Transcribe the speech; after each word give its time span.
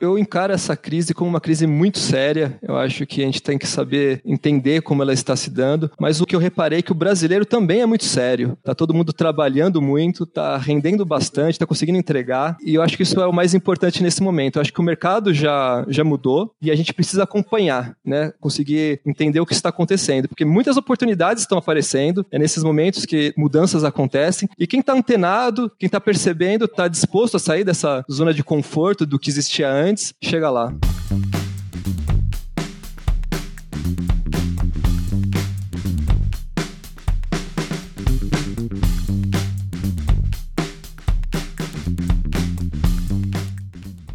Eu 0.00 0.18
encaro 0.18 0.52
essa 0.52 0.76
crise 0.76 1.12
como 1.12 1.28
uma 1.28 1.40
crise 1.40 1.66
muito 1.66 1.98
séria. 1.98 2.58
Eu 2.62 2.76
acho 2.76 3.06
que 3.06 3.22
a 3.22 3.26
gente 3.26 3.42
tem 3.42 3.58
que 3.58 3.66
saber 3.66 4.20
entender 4.24 4.82
como 4.82 5.02
ela 5.02 5.12
está 5.12 5.34
se 5.34 5.50
dando. 5.50 5.90
Mas 5.98 6.20
o 6.20 6.26
que 6.26 6.36
eu 6.36 6.40
reparei 6.40 6.78
é 6.78 6.82
que 6.82 6.92
o 6.92 6.94
brasileiro 6.94 7.44
também 7.44 7.80
é 7.80 7.86
muito 7.86 8.04
sério. 8.04 8.56
Tá 8.62 8.74
todo 8.74 8.94
mundo 8.94 9.12
trabalhando 9.12 9.82
muito, 9.82 10.24
tá 10.24 10.56
rendendo 10.56 11.04
bastante, 11.04 11.58
tá 11.58 11.66
conseguindo 11.66 11.98
entregar. 11.98 12.56
E 12.64 12.74
eu 12.74 12.82
acho 12.82 12.96
que 12.96 13.02
isso 13.02 13.20
é 13.20 13.26
o 13.26 13.32
mais 13.32 13.54
importante 13.54 14.02
nesse 14.02 14.22
momento. 14.22 14.56
Eu 14.56 14.62
acho 14.62 14.72
que 14.72 14.80
o 14.80 14.84
mercado 14.84 15.34
já, 15.34 15.84
já 15.88 16.04
mudou 16.04 16.54
e 16.62 16.70
a 16.70 16.76
gente 16.76 16.94
precisa 16.94 17.24
acompanhar, 17.24 17.96
né? 18.04 18.32
Conseguir 18.40 19.00
entender 19.04 19.40
o 19.40 19.46
que 19.46 19.54
está 19.54 19.68
acontecendo. 19.68 20.28
Porque 20.28 20.44
muitas 20.44 20.76
oportunidades 20.76 21.42
estão 21.42 21.58
aparecendo. 21.58 22.24
É 22.30 22.38
nesses 22.38 22.62
momentos 22.62 23.04
que 23.04 23.32
mudanças 23.36 23.84
acontecem. 23.84 24.48
E 24.58 24.66
quem 24.66 24.80
está 24.80 24.92
antenado, 24.92 25.70
quem 25.78 25.86
está 25.86 26.00
percebendo, 26.00 26.66
está 26.66 26.86
disposto 26.88 27.36
a 27.36 27.40
sair 27.40 27.64
dessa 27.64 28.04
zona 28.10 28.32
de 28.32 28.44
conforto 28.44 29.04
do 29.04 29.18
que 29.18 29.30
existia 29.30 29.70
antes 29.70 29.87
antes, 29.88 30.12
chega 30.22 30.50
lá. 30.50 30.74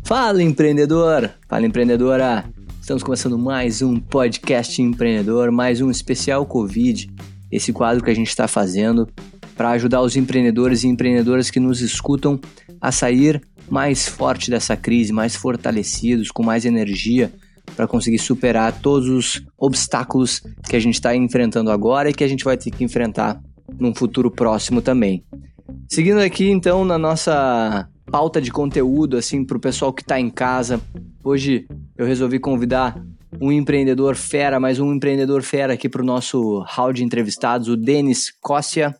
Fala 0.03 0.43
empreendedor, 0.43 1.31
fala 1.49 1.65
empreendedora. 1.65 2.45
Estamos 2.79 3.01
começando 3.01 3.39
mais 3.39 3.81
um 3.81 3.99
podcast 3.99 4.79
empreendedor, 4.79 5.51
mais 5.51 5.81
um 5.81 5.89
especial 5.89 6.45
Covid. 6.45 7.09
Esse 7.51 7.73
quadro 7.73 8.03
que 8.03 8.11
a 8.11 8.15
gente 8.15 8.27
está 8.27 8.47
fazendo 8.47 9.09
para 9.55 9.71
ajudar 9.71 10.01
os 10.01 10.15
empreendedores 10.15 10.83
e 10.83 10.87
empreendedoras 10.87 11.49
que 11.49 11.59
nos 11.59 11.81
escutam 11.81 12.39
a 12.79 12.91
sair 12.91 13.41
mais 13.73 14.07
forte 14.07 14.51
dessa 14.51 14.77
crise, 14.77 15.11
mais 15.11 15.35
fortalecidos, 15.35 16.29
com 16.29 16.43
mais 16.43 16.63
energia 16.63 17.33
para 17.75 17.87
conseguir 17.87 18.19
superar 18.19 18.71
todos 18.71 19.09
os 19.09 19.43
obstáculos 19.57 20.43
que 20.69 20.75
a 20.75 20.79
gente 20.79 20.93
está 20.93 21.15
enfrentando 21.15 21.71
agora 21.71 22.07
e 22.07 22.13
que 22.13 22.23
a 22.23 22.27
gente 22.27 22.43
vai 22.43 22.55
ter 22.55 22.69
que 22.69 22.83
enfrentar 22.83 23.41
num 23.79 23.95
futuro 23.95 24.29
próximo 24.29 24.79
também. 24.79 25.23
Seguindo 25.89 26.19
aqui 26.19 26.51
então 26.51 26.85
na 26.85 26.99
nossa 26.99 27.89
pauta 28.11 28.39
de 28.39 28.51
conteúdo 28.51 29.17
assim 29.17 29.43
para 29.43 29.57
o 29.57 29.59
pessoal 29.59 29.91
que 29.91 30.03
está 30.03 30.19
em 30.19 30.29
casa, 30.29 30.79
hoje 31.23 31.65
eu 31.97 32.05
resolvi 32.05 32.37
convidar 32.37 33.03
um 33.41 33.51
empreendedor 33.51 34.15
fera, 34.15 34.59
mais 34.59 34.79
um 34.79 34.93
empreendedor 34.93 35.41
fera 35.41 35.73
aqui 35.73 35.89
para 35.89 36.03
o 36.03 36.05
nosso 36.05 36.63
hall 36.67 36.93
de 36.93 37.03
entrevistados, 37.03 37.69
o 37.69 37.75
Denis 37.75 38.31
Cossia. 38.39 38.95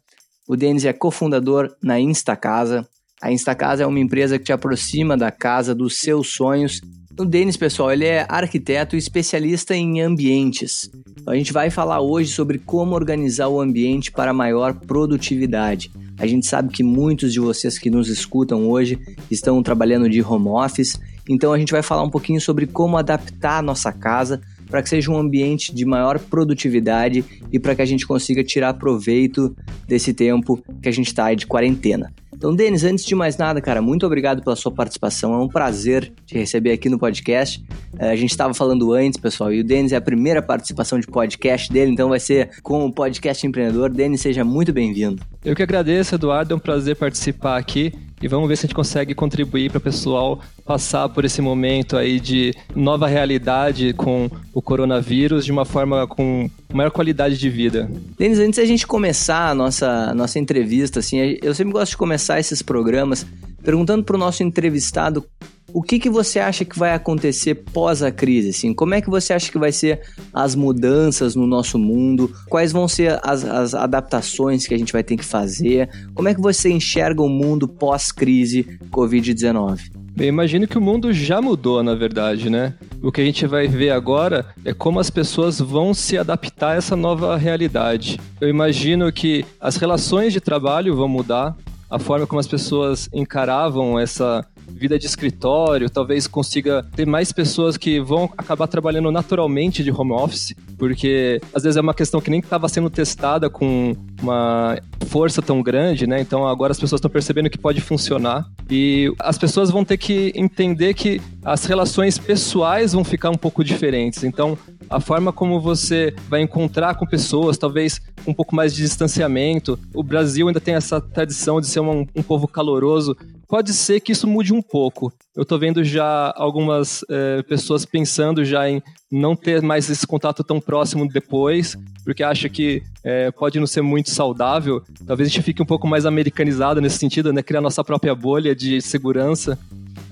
O 0.47 0.57
Denis 0.57 0.83
é 0.83 0.91
cofundador 0.91 1.69
na 1.81 1.99
Instacasa. 1.99 2.87
A 3.23 3.31
Instacasa 3.31 3.83
é 3.83 3.87
uma 3.87 4.01
empresa 4.01 4.37
que 4.37 4.43
te 4.43 4.51
aproxima 4.51 5.15
da 5.15 5.31
casa 5.31 5.73
dos 5.73 5.97
seus 5.97 6.33
sonhos. 6.33 6.81
O 7.17 7.23
Denis, 7.23 7.55
pessoal, 7.55 7.89
ele 7.89 8.03
é 8.03 8.25
arquiteto 8.27 8.97
e 8.97 8.99
especialista 8.99 9.73
em 9.73 10.01
ambientes. 10.01 10.91
Então, 11.21 11.33
a 11.33 11.37
gente 11.37 11.53
vai 11.53 11.69
falar 11.69 12.01
hoje 12.01 12.29
sobre 12.33 12.57
como 12.57 12.93
organizar 12.93 13.47
o 13.47 13.61
ambiente 13.61 14.11
para 14.11 14.33
maior 14.33 14.73
produtividade. 14.73 15.89
A 16.19 16.27
gente 16.27 16.45
sabe 16.45 16.73
que 16.73 16.83
muitos 16.83 17.31
de 17.31 17.39
vocês 17.39 17.79
que 17.79 17.89
nos 17.89 18.09
escutam 18.09 18.69
hoje 18.69 18.99
estão 19.31 19.63
trabalhando 19.63 20.09
de 20.09 20.21
home 20.21 20.49
office, 20.49 20.99
então 21.29 21.53
a 21.53 21.57
gente 21.57 21.71
vai 21.71 21.81
falar 21.81 22.03
um 22.03 22.09
pouquinho 22.09 22.41
sobre 22.41 22.67
como 22.67 22.97
adaptar 22.97 23.59
a 23.59 23.61
nossa 23.61 23.93
casa 23.93 24.41
para 24.69 24.83
que 24.83 24.89
seja 24.89 25.09
um 25.09 25.17
ambiente 25.17 25.73
de 25.73 25.85
maior 25.85 26.19
produtividade 26.19 27.23
e 27.53 27.57
para 27.57 27.73
que 27.73 27.81
a 27.81 27.85
gente 27.85 28.05
consiga 28.05 28.43
tirar 28.43 28.73
proveito 28.73 29.55
desse 29.87 30.13
tempo 30.13 30.61
que 30.81 30.89
a 30.89 30.91
gente 30.91 31.07
está 31.07 31.33
de 31.33 31.47
quarentena. 31.47 32.11
Então, 32.43 32.53
Denis, 32.53 32.83
antes 32.83 33.05
de 33.05 33.15
mais 33.15 33.37
nada, 33.37 33.61
cara, 33.61 33.81
muito 33.81 34.05
obrigado 34.05 34.43
pela 34.43 34.53
sua 34.53 34.69
participação. 34.69 35.33
É 35.33 35.37
um 35.37 35.47
prazer 35.47 36.11
te 36.25 36.37
receber 36.37 36.73
aqui 36.73 36.89
no 36.89 36.99
podcast. 36.99 37.63
É, 37.97 38.09
a 38.09 38.17
gente 38.17 38.31
estava 38.31 38.53
falando 38.53 38.91
antes, 38.91 39.17
pessoal, 39.17 39.53
e 39.53 39.61
o 39.61 39.63
Denis 39.63 39.93
é 39.93 39.95
a 39.95 40.01
primeira 40.01 40.41
participação 40.41 40.99
de 40.99 41.07
podcast 41.07 41.71
dele, 41.71 41.93
então 41.93 42.09
vai 42.09 42.19
ser 42.19 42.49
com 42.61 42.85
o 42.85 42.91
podcast 42.91 43.47
empreendedor. 43.47 43.89
Denis, 43.89 44.19
seja 44.19 44.43
muito 44.43 44.73
bem-vindo. 44.73 45.23
Eu 45.45 45.55
que 45.55 45.63
agradeço, 45.63 46.15
Eduardo. 46.15 46.53
É 46.53 46.57
um 46.57 46.59
prazer 46.59 46.97
participar 46.97 47.57
aqui 47.57 47.93
e 48.23 48.27
vamos 48.29 48.47
ver 48.47 48.55
se 48.55 48.65
a 48.65 48.67
gente 48.67 48.75
consegue 48.75 49.13
contribuir 49.13 49.69
para 49.69 49.79
o 49.79 49.81
pessoal 49.81 50.39
passar 50.65 51.09
por 51.09 51.25
esse 51.25 51.41
momento 51.41 51.97
aí 51.97 52.21
de 52.21 52.53
nova 52.73 53.05
realidade 53.05 53.91
com 53.93 54.29
o 54.53 54.61
coronavírus 54.61 55.43
de 55.43 55.51
uma 55.51 55.65
forma 55.65 56.07
com 56.07 56.49
maior 56.73 56.89
qualidade 56.89 57.37
de 57.37 57.49
vida. 57.49 57.91
Denis, 58.17 58.39
antes 58.39 58.59
da 58.59 58.65
gente 58.65 58.87
começar 58.87 59.49
a 59.49 59.53
nossa, 59.53 59.89
a 59.89 60.15
nossa 60.15 60.39
entrevista, 60.39 60.99
assim, 60.99 61.37
eu 61.41 61.53
sempre 61.53 61.73
gosto 61.73 61.91
de 61.91 61.97
começar 61.97 62.39
esses 62.39 62.61
programas 62.61 63.27
perguntando 63.61 64.05
para 64.05 64.15
o 64.15 64.19
nosso 64.19 64.41
entrevistado 64.41 65.25
o 65.73 65.81
que, 65.81 65.97
que 65.97 66.09
você 66.09 66.39
acha 66.39 66.63
que 66.63 66.77
vai 66.77 66.93
acontecer 66.93 67.55
pós 67.55 68.03
a 68.03 68.11
crise? 68.11 68.49
Assim? 68.49 68.73
Como 68.73 68.93
é 68.93 69.01
que 69.01 69.09
você 69.09 69.33
acha 69.33 69.51
que 69.51 69.57
vai 69.57 69.71
ser 69.71 70.01
as 70.31 70.53
mudanças 70.55 71.35
no 71.35 71.47
nosso 71.47 71.79
mundo? 71.79 72.31
Quais 72.47 72.71
vão 72.71 72.87
ser 72.87 73.19
as, 73.23 73.43
as 73.43 73.73
adaptações 73.73 74.67
que 74.67 74.73
a 74.73 74.77
gente 74.77 74.93
vai 74.93 75.03
ter 75.03 75.17
que 75.17 75.25
fazer? 75.25 75.89
Como 76.13 76.29
é 76.29 76.35
que 76.35 76.41
você 76.41 76.69
enxerga 76.69 77.23
o 77.23 77.29
mundo 77.29 77.67
pós-crise 77.67 78.77
Covid-19? 78.91 79.79
Bem, 80.15 80.27
imagino 80.27 80.67
que 80.67 80.77
o 80.77 80.81
mundo 80.81 81.11
já 81.11 81.41
mudou, 81.41 81.81
na 81.81 81.95
verdade, 81.95 82.47
né? 82.47 82.75
O 83.01 83.11
que 83.11 83.19
a 83.19 83.25
gente 83.25 83.47
vai 83.47 83.67
ver 83.67 83.89
agora 83.89 84.45
é 84.63 84.71
como 84.71 84.99
as 84.99 85.09
pessoas 85.09 85.59
vão 85.59 85.91
se 85.91 86.19
adaptar 86.19 86.73
a 86.73 86.75
essa 86.75 86.95
nova 86.95 87.35
realidade. 87.35 88.19
Eu 88.39 88.47
imagino 88.47 89.11
que 89.11 89.43
as 89.59 89.75
relações 89.75 90.31
de 90.31 90.39
trabalho 90.39 90.95
vão 90.95 91.07
mudar, 91.07 91.57
a 91.89 91.97
forma 91.97 92.27
como 92.27 92.39
as 92.39 92.47
pessoas 92.47 93.09
encaravam 93.11 93.99
essa 93.99 94.45
vida 94.73 94.97
de 94.99 95.05
escritório, 95.05 95.89
talvez 95.89 96.27
consiga 96.27 96.85
ter 96.95 97.05
mais 97.05 97.31
pessoas 97.31 97.77
que 97.77 97.99
vão 97.99 98.29
acabar 98.37 98.67
trabalhando 98.67 99.11
naturalmente 99.11 99.83
de 99.83 99.91
home 99.91 100.11
office, 100.11 100.53
porque 100.77 101.39
às 101.53 101.63
vezes 101.63 101.77
é 101.77 101.81
uma 101.81 101.93
questão 101.93 102.19
que 102.19 102.29
nem 102.29 102.39
estava 102.39 102.67
sendo 102.67 102.89
testada 102.89 103.49
com 103.49 103.95
uma 104.21 104.77
força 105.07 105.41
tão 105.41 105.61
grande, 105.61 106.07
né? 106.07 106.19
Então 106.19 106.47
agora 106.47 106.71
as 106.71 106.79
pessoas 106.79 106.99
estão 106.99 107.11
percebendo 107.11 107.49
que 107.49 107.57
pode 107.57 107.81
funcionar 107.81 108.45
e 108.69 109.13
as 109.19 109.37
pessoas 109.37 109.69
vão 109.69 109.85
ter 109.85 109.97
que 109.97 110.31
entender 110.35 110.93
que 110.93 111.21
as 111.43 111.65
relações 111.65 112.17
pessoais 112.17 112.93
vão 112.93 113.03
ficar 113.03 113.29
um 113.29 113.37
pouco 113.37 113.63
diferentes. 113.63 114.23
Então 114.23 114.57
a 114.89 114.99
forma 114.99 115.31
como 115.31 115.59
você 115.59 116.13
vai 116.29 116.41
encontrar 116.41 116.95
com 116.95 117.05
pessoas, 117.05 117.57
talvez 117.57 118.01
um 118.27 118.33
pouco 118.33 118.55
mais 118.55 118.73
de 118.73 118.81
distanciamento. 118.81 119.77
O 119.93 120.03
Brasil 120.03 120.47
ainda 120.47 120.61
tem 120.61 120.75
essa 120.75 120.99
tradição 121.01 121.59
de 121.59 121.67
ser 121.67 121.79
um, 121.79 122.05
um 122.15 122.23
povo 122.23 122.47
caloroso 122.47 123.15
pode 123.53 123.71
ser 123.71 123.99
que 123.99 124.11
isso 124.11 124.27
mude 124.27 124.51
um 124.51 124.63
pouco. 124.63 125.13
Eu 125.35 125.43
estou 125.43 125.59
vendo 125.59 125.83
já 125.83 126.33
algumas 126.35 127.05
é, 127.07 127.43
pessoas 127.43 127.85
pensando 127.85 128.43
já 128.43 128.67
em 128.67 128.81
não 129.11 129.35
ter 129.35 129.61
mais 129.61 129.87
esse 129.91 130.07
contato 130.07 130.43
tão 130.43 130.59
próximo 130.59 131.07
depois, 131.07 131.77
porque 132.03 132.23
acha 132.23 132.49
que 132.49 132.81
é, 133.03 133.29
pode 133.29 133.59
não 133.59 133.67
ser 133.67 133.83
muito 133.83 134.09
saudável. 134.09 134.81
Talvez 135.05 135.29
a 135.29 135.31
gente 135.31 135.43
fique 135.43 135.61
um 135.61 135.67
pouco 135.67 135.87
mais 135.87 136.03
americanizado 136.03 136.81
nesse 136.81 136.97
sentido, 136.97 137.31
né? 137.31 137.43
Criar 137.43 137.61
nossa 137.61 137.83
própria 137.83 138.15
bolha 138.15 138.55
de 138.55 138.81
segurança. 138.81 139.59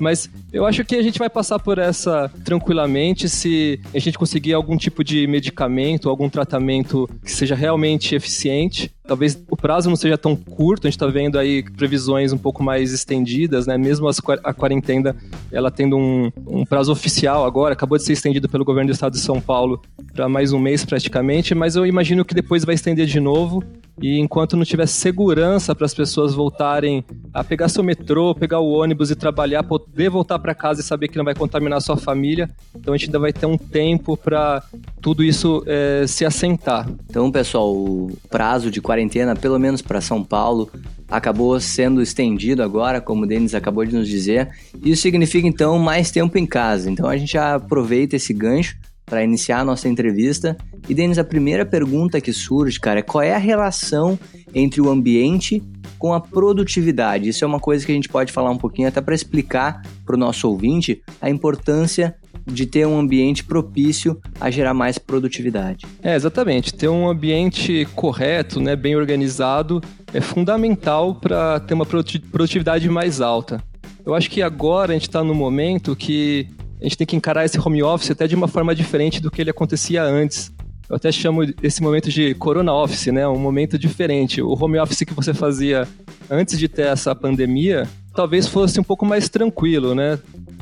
Mas 0.02 0.28
eu 0.52 0.66
acho 0.66 0.84
que 0.84 0.96
a 0.96 1.02
gente 1.04 1.20
vai 1.20 1.30
passar 1.30 1.60
por 1.60 1.78
essa 1.78 2.28
tranquilamente 2.44 3.30
se 3.30 3.80
a 3.94 4.00
gente 4.00 4.18
conseguir 4.18 4.52
algum 4.52 4.76
tipo 4.76 5.04
de 5.04 5.28
medicamento, 5.28 6.10
algum 6.10 6.28
tratamento 6.28 7.08
que 7.24 7.32
seja 7.32 7.54
realmente 7.54 8.16
eficiente. 8.16 8.92
Talvez 9.06 9.40
o 9.48 9.56
prazo 9.56 9.90
não 9.90 9.96
seja 9.96 10.18
tão 10.18 10.36
curto, 10.36 10.88
a 10.88 10.90
gente 10.90 10.98
está 10.98 11.06
vendo 11.06 11.38
aí 11.38 11.62
previsões 11.62 12.34
um 12.34 12.38
pouco 12.38 12.64
mais 12.64 12.92
estendidas, 12.92 13.68
né? 13.68 13.78
Mesmo 13.78 14.10
a 14.44 14.54
quarentena, 14.54 15.16
ela 15.52 15.70
tendo 15.70 15.96
um, 15.96 16.32
um 16.48 16.66
prazo 16.66 16.92
oficial 16.92 17.46
agora, 17.46 17.74
acabou 17.74 17.96
de 17.96 18.04
ser 18.04 18.14
estendido 18.14 18.50
pelo 18.50 18.66
governo 18.66 18.90
do 18.90 18.94
estado 18.94 19.14
de 19.14 19.20
São 19.20 19.40
Paulo 19.40 19.84
para 20.16 20.28
mais 20.28 20.52
um 20.52 20.58
mês 20.58 20.84
praticamente, 20.84 21.54
mas 21.54 21.76
eu 21.76 21.86
imagino 21.86 22.26
que 22.26 22.34
depois 22.34 22.66
vai 22.66 22.74
estender 22.74 23.06
de 23.06 23.20
novo 23.20 23.64
e 24.02 24.20
enquanto 24.20 24.58
não 24.58 24.66
tiver 24.66 24.88
segurança 24.88 25.76
para 25.76 25.86
as 25.86 25.94
pessoas 25.94 26.34
voltarem 26.34 27.06
a 27.34 27.44
pegar 27.44 27.70
seu 27.70 27.84
metrô, 27.84 28.34
pegar 28.34 28.60
o 28.60 28.72
ônibus 28.72 29.12
e 29.12 29.16
trabalhar, 29.16 29.64
poder 29.64 30.10
voltar 30.10 30.40
para 30.40 30.56
casa 30.56 30.82
e 30.82 30.84
saber 30.84 31.08
que 31.08 31.18
não 31.18 31.26
vai 31.26 31.36
contaminar 31.36 31.82
sua 31.82 31.98
família, 31.98 32.50
então 32.76 32.94
a 32.94 32.98
gente 32.98 33.08
ainda 33.08 33.20
vai 33.20 33.32
ter 33.32 33.46
um 33.46 33.58
tempo 33.58 34.18
para 34.18 34.64
tudo 35.02 35.24
isso 35.24 35.64
é, 35.68 36.06
se 36.08 36.26
assentar. 36.26 36.90
Então, 37.10 37.32
pessoal, 37.32 37.72
o 37.72 38.12
prazo 38.30 38.72
de 38.72 38.82
quarentena, 38.82 39.36
pelo 39.36 39.60
menos 39.60 39.82
para 39.82 40.02
São 40.02 40.24
Paulo, 40.24 40.72
acabou 41.08 41.60
sendo 41.60 42.02
estendido 42.02 42.64
agora, 42.64 43.02
como 43.02 43.24
o 43.24 43.28
Denis 43.28 43.54
acabou 43.54 43.86
de 43.86 43.94
nos 43.94 44.08
dizer. 44.08 44.50
Isso 44.84 45.02
significa 45.02 45.48
então 45.48 45.78
mais 45.78 46.10
tempo 46.10 46.38
em 46.38 46.46
casa. 46.46 46.90
Então 46.90 47.08
a 47.08 47.18
gente 47.18 47.34
já 47.34 47.56
aproveita 47.56 48.16
esse 48.16 48.34
gancho 48.34 48.78
para 49.06 49.24
iniciar 49.24 49.60
a 49.60 49.66
nossa 49.66 49.90
entrevista. 49.90 50.56
E 50.90 50.94
Denis, 50.94 51.18
a 51.18 51.24
primeira 51.24 51.66
pergunta 51.66 52.20
que 52.20 52.34
surge, 52.34 52.80
cara, 52.80 53.00
é 53.00 53.04
qual 53.04 53.22
é 53.22 53.34
a 53.34 53.38
relação 53.38 54.20
entre 54.54 54.82
o 54.82 54.90
ambiente 54.90 55.64
com 55.98 56.14
a 56.14 56.20
produtividade? 56.20 57.30
Isso 57.30 57.44
é 57.44 57.48
uma 57.48 57.60
coisa 57.60 57.86
que 57.86 57.92
a 57.92 57.96
gente 57.96 58.10
pode 58.10 58.32
falar 58.32 58.50
um 58.50 58.58
pouquinho 58.58 58.88
até 58.88 59.00
para 59.00 59.16
explicar 59.16 59.82
para 60.06 60.16
o 60.16 60.20
nosso 60.20 60.50
ouvinte 60.50 61.02
a 61.22 61.30
importância 61.30 62.16
de 62.46 62.66
ter 62.66 62.88
um 62.88 63.00
ambiente 63.00 63.44
propício 63.44 64.20
a 64.40 64.50
gerar 64.50 64.74
mais 64.74 64.98
produtividade. 64.98 65.86
É, 66.02 66.16
exatamente. 66.16 66.74
Ter 66.74 66.88
um 66.88 67.08
ambiente 67.08 67.88
correto, 67.96 68.60
né, 68.60 68.76
bem 68.76 68.96
organizado, 68.96 69.82
é 70.14 70.20
fundamental 70.20 71.16
para 71.16 71.60
ter 71.60 71.74
uma 71.74 71.86
produtividade 71.86 72.90
mais 72.90 73.22
alta. 73.22 73.64
Eu 74.06 74.16
acho 74.16 74.30
que 74.30 74.42
agora 74.42 74.92
a 74.92 74.96
gente 74.96 75.08
está 75.08 75.24
no 75.24 75.36
momento 75.36 75.96
que 75.96 76.48
a 76.80 76.84
gente 76.84 76.98
tem 76.98 77.06
que 77.06 77.16
encarar 77.16 77.46
esse 77.46 77.60
home 77.60 77.84
office 77.84 78.10
até 78.10 78.28
de 78.28 78.36
uma 78.36 78.48
forma 78.48 78.74
diferente 78.74 79.22
do 79.22 79.30
que 79.30 79.40
ele 79.40 79.52
acontecia 79.52 80.04
antes. 80.04 80.52
Eu 80.92 80.98
até 80.98 81.10
chamo 81.10 81.42
esse 81.64 81.82
momento 81.82 82.10
de 82.10 82.34
corona 82.34 82.74
office, 82.74 83.08
né? 83.08 83.26
Um 83.26 83.40
momento 83.40 83.80
diferente. 83.80 84.42
O 84.42 84.62
home 84.62 84.78
office 84.78 85.06
que 85.06 85.14
você 85.14 85.34
fazia 85.34 85.88
antes 86.30 86.60
de 86.60 86.68
ter 86.68 86.82
essa 86.88 87.16
pandemia, 87.16 87.88
talvez 88.14 88.46
fosse 88.46 88.78
um 88.78 88.84
pouco 88.84 89.06
mais 89.06 89.30
tranquilo, 89.30 89.96
né? 89.96 90.20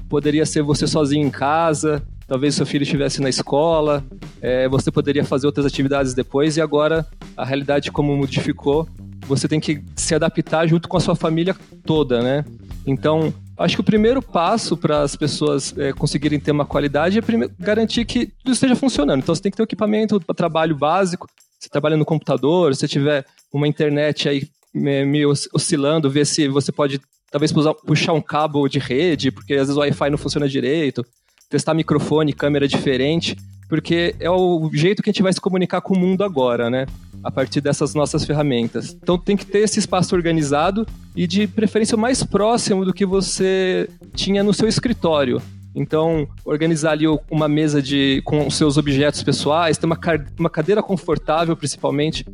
Poderia 0.07 0.45
ser 0.45 0.61
você 0.61 0.85
sozinho 0.85 1.25
em 1.25 1.31
casa, 1.31 2.03
talvez 2.27 2.53
seu 2.53 2.63
filho 2.63 2.83
estivesse 2.83 3.19
na 3.23 3.27
escola, 3.27 4.05
é, 4.39 4.69
você 4.69 4.91
poderia 4.91 5.25
fazer 5.25 5.47
outras 5.47 5.65
atividades 5.65 6.13
depois 6.13 6.57
e 6.57 6.61
agora 6.61 7.07
a 7.35 7.43
realidade 7.43 7.91
como 7.91 8.15
modificou, 8.15 8.87
você 9.21 9.47
tem 9.47 9.59
que 9.59 9.81
se 9.95 10.13
adaptar 10.13 10.67
junto 10.67 10.87
com 10.87 10.97
a 10.97 10.99
sua 10.99 11.15
família 11.15 11.55
toda, 11.83 12.21
né? 12.21 12.45
Então, 12.85 13.33
acho 13.59 13.75
que 13.75 13.81
o 13.81 13.83
primeiro 13.83 14.21
passo 14.21 14.77
para 14.77 15.01
as 15.01 15.15
pessoas 15.15 15.77
é, 15.77 15.91
conseguirem 15.91 16.39
ter 16.39 16.51
uma 16.51 16.65
qualidade 16.65 17.19
é 17.19 17.21
garantir 17.59 18.05
que 18.05 18.27
tudo 18.27 18.53
esteja 18.53 18.75
funcionando. 18.75 19.21
Então, 19.21 19.35
você 19.35 19.41
tem 19.41 19.51
que 19.51 19.57
ter 19.57 19.63
um 19.63 19.65
equipamento 19.65 20.19
para 20.19 20.33
trabalho 20.33 20.75
básico. 20.75 21.27
Você 21.59 21.69
trabalha 21.69 21.97
no 21.97 22.05
computador, 22.05 22.73
se 22.73 22.87
tiver 22.87 23.25
uma 23.51 23.67
internet 23.67 24.29
aí 24.29 24.47
meio 24.73 25.31
oscilando, 25.53 26.09
ver 26.09 26.25
se 26.25 26.47
você 26.47 26.71
pode 26.71 27.01
talvez 27.29 27.51
puxar 27.85 28.13
um 28.13 28.21
cabo 28.21 28.67
de 28.67 28.79
rede, 28.79 29.31
porque 29.31 29.53
às 29.53 29.67
vezes 29.67 29.75
o 29.75 29.79
Wi-Fi 29.79 30.09
não 30.09 30.17
funciona 30.17 30.47
direito, 30.47 31.05
testar 31.49 31.73
microfone, 31.73 32.33
câmera 32.33 32.67
diferente, 32.67 33.35
porque 33.67 34.15
é 34.19 34.29
o 34.29 34.69
jeito 34.73 35.03
que 35.03 35.09
a 35.09 35.13
gente 35.13 35.21
vai 35.21 35.33
se 35.33 35.41
comunicar 35.41 35.81
com 35.81 35.93
o 35.93 35.99
mundo 35.99 36.23
agora, 36.23 36.69
né? 36.69 36.85
A 37.23 37.31
partir 37.31 37.61
dessas 37.61 37.93
nossas 37.93 38.25
ferramentas. 38.25 38.97
Então 39.01 39.17
tem 39.17 39.35
que 39.35 39.45
ter 39.45 39.59
esse 39.59 39.79
espaço 39.79 40.15
organizado 40.15 40.85
e 41.15 41.27
de 41.27 41.47
preferência 41.47 41.97
mais 41.97 42.23
próximo 42.23 42.85
do 42.85 42.93
que 42.93 43.05
você 43.05 43.89
tinha 44.13 44.43
no 44.43 44.53
seu 44.53 44.67
escritório. 44.67 45.41
Então, 45.75 46.27
organizar 46.43 46.91
ali 46.91 47.05
uma 47.29 47.47
mesa 47.47 47.81
de, 47.81 48.21
com 48.25 48.47
os 48.47 48.55
seus 48.55 48.75
objetos 48.75 49.21
pessoais, 49.21 49.77
ter 49.77 49.85
uma, 49.85 49.99
uma 50.37 50.49
cadeira 50.49 50.81
confortável, 50.81 51.55
principalmente. 51.55 52.25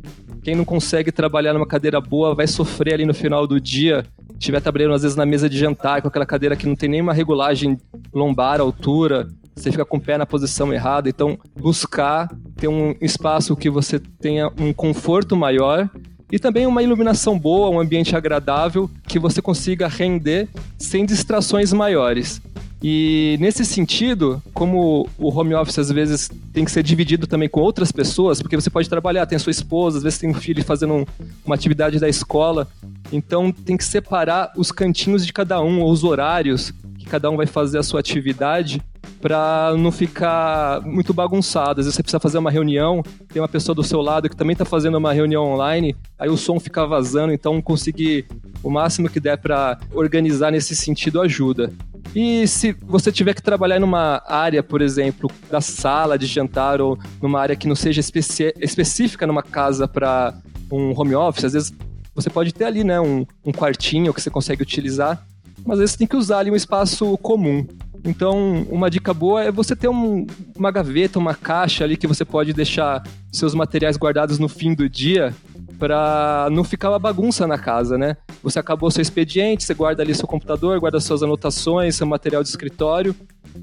Quem 0.42 0.54
não 0.54 0.64
consegue 0.64 1.12
trabalhar 1.12 1.52
numa 1.52 1.66
cadeira 1.66 2.00
boa 2.00 2.34
vai 2.34 2.46
sofrer 2.46 2.94
ali 2.94 3.04
no 3.04 3.12
final 3.12 3.46
do 3.46 3.60
dia 3.60 4.04
estiver 4.38 4.60
trabalhando 4.60 4.94
às 4.94 5.02
vezes 5.02 5.16
na 5.16 5.26
mesa 5.26 5.48
de 5.48 5.58
jantar, 5.58 6.02
com 6.02 6.08
aquela 6.08 6.26
cadeira 6.26 6.56
que 6.56 6.66
não 6.66 6.76
tem 6.76 6.88
nenhuma 6.88 7.12
regulagem 7.12 7.78
lombar, 8.12 8.60
altura, 8.60 9.28
você 9.56 9.70
fica 9.70 9.84
com 9.84 9.96
o 9.96 10.00
pé 10.00 10.18
na 10.18 10.26
posição 10.26 10.72
errada. 10.72 11.08
Então, 11.08 11.38
buscar 11.58 12.30
ter 12.56 12.68
um 12.68 12.94
espaço 13.00 13.56
que 13.56 13.70
você 13.70 13.98
tenha 13.98 14.50
um 14.60 14.72
conforto 14.72 15.34
maior 15.34 15.88
e 16.30 16.38
também 16.38 16.66
uma 16.66 16.82
iluminação 16.82 17.38
boa, 17.38 17.70
um 17.70 17.80
ambiente 17.80 18.14
agradável 18.14 18.90
que 19.08 19.18
você 19.18 19.40
consiga 19.40 19.88
render 19.88 20.48
sem 20.78 21.06
distrações 21.06 21.72
maiores. 21.72 22.42
E 22.82 23.36
nesse 23.40 23.64
sentido, 23.64 24.42
como 24.52 25.08
o 25.18 25.28
home 25.30 25.54
office 25.54 25.78
às 25.78 25.90
vezes 25.90 26.30
tem 26.52 26.64
que 26.64 26.70
ser 26.70 26.82
dividido 26.82 27.26
também 27.26 27.48
com 27.48 27.60
outras 27.60 27.90
pessoas, 27.90 28.42
porque 28.42 28.54
você 28.54 28.68
pode 28.68 28.88
trabalhar, 28.88 29.24
tem 29.24 29.36
a 29.36 29.38
sua 29.38 29.50
esposa, 29.50 29.96
às 29.96 30.02
vezes 30.04 30.18
tem 30.18 30.28
um 30.28 30.34
filho 30.34 30.62
fazendo 30.62 30.92
um, 30.92 31.06
uma 31.44 31.54
atividade 31.54 31.98
da 31.98 32.08
escola, 32.08 32.68
então 33.10 33.50
tem 33.50 33.76
que 33.76 33.84
separar 33.84 34.52
os 34.56 34.70
cantinhos 34.70 35.24
de 35.24 35.32
cada 35.32 35.60
um, 35.62 35.80
ou 35.80 35.90
os 35.90 36.04
horários 36.04 36.72
que 36.98 37.06
cada 37.06 37.30
um 37.30 37.36
vai 37.36 37.46
fazer 37.46 37.78
a 37.78 37.82
sua 37.82 38.00
atividade, 38.00 38.82
para 39.20 39.74
não 39.76 39.90
ficar 39.90 40.80
muito 40.82 41.12
bagunçado. 41.12 41.80
Às 41.80 41.86
vezes 41.86 41.94
você 41.94 42.02
precisa 42.02 42.20
fazer 42.20 42.38
uma 42.38 42.50
reunião, 42.50 43.02
tem 43.32 43.40
uma 43.40 43.48
pessoa 43.48 43.74
do 43.74 43.82
seu 43.82 44.00
lado 44.00 44.28
que 44.28 44.36
também 44.36 44.52
está 44.52 44.64
fazendo 44.64 44.96
uma 44.96 45.12
reunião 45.12 45.44
online, 45.44 45.96
aí 46.18 46.28
o 46.28 46.36
som 46.36 46.60
fica 46.60 46.86
vazando, 46.86 47.32
então 47.32 47.60
conseguir 47.60 48.26
o 48.62 48.70
máximo 48.70 49.08
que 49.08 49.20
der 49.20 49.38
para 49.38 49.78
organizar 49.92 50.50
nesse 50.50 50.74
sentido 50.74 51.20
ajuda. 51.20 51.72
E 52.14 52.46
se 52.46 52.72
você 52.72 53.12
tiver 53.12 53.34
que 53.34 53.42
trabalhar 53.42 53.78
numa 53.78 54.22
área, 54.26 54.62
por 54.62 54.80
exemplo, 54.80 55.30
da 55.50 55.60
sala 55.60 56.18
de 56.18 56.26
jantar 56.26 56.80
ou 56.80 56.98
numa 57.20 57.40
área 57.40 57.56
que 57.56 57.68
não 57.68 57.74
seja 57.74 58.00
específica 58.00 59.26
numa 59.26 59.42
casa 59.42 59.86
para 59.86 60.34
um 60.70 60.98
home 60.98 61.14
office, 61.14 61.44
às 61.44 61.52
vezes 61.52 61.74
você 62.14 62.30
pode 62.30 62.54
ter 62.54 62.64
ali, 62.64 62.82
né, 62.82 62.98
um, 62.98 63.26
um 63.44 63.52
quartinho 63.52 64.14
que 64.14 64.20
você 64.22 64.30
consegue 64.30 64.62
utilizar, 64.62 65.22
mas 65.64 65.74
às 65.74 65.78
vezes 65.80 65.92
você 65.92 65.98
tem 65.98 66.06
que 66.06 66.16
usar 66.16 66.38
ali 66.38 66.50
um 66.50 66.56
espaço 66.56 67.18
comum. 67.18 67.66
Então, 68.06 68.64
uma 68.70 68.88
dica 68.88 69.12
boa 69.12 69.42
é 69.42 69.50
você 69.50 69.74
ter 69.74 69.88
um, 69.88 70.24
uma 70.56 70.70
gaveta, 70.70 71.18
uma 71.18 71.34
caixa 71.34 71.82
ali 71.82 71.96
que 71.96 72.06
você 72.06 72.24
pode 72.24 72.52
deixar 72.52 73.02
seus 73.32 73.52
materiais 73.52 73.96
guardados 73.96 74.38
no 74.38 74.48
fim 74.48 74.74
do 74.74 74.88
dia 74.88 75.34
para 75.76 76.48
não 76.52 76.62
ficar 76.64 76.90
uma 76.90 77.00
bagunça 77.00 77.46
na 77.46 77.58
casa, 77.58 77.98
né? 77.98 78.16
Você 78.42 78.58
acabou 78.58 78.90
seu 78.90 79.02
expediente, 79.02 79.64
você 79.64 79.74
guarda 79.74 80.02
ali 80.02 80.14
seu 80.14 80.26
computador, 80.26 80.78
guarda 80.78 81.00
suas 81.00 81.22
anotações, 81.22 81.96
seu 81.96 82.06
material 82.06 82.42
de 82.42 82.48
escritório, 82.48 83.14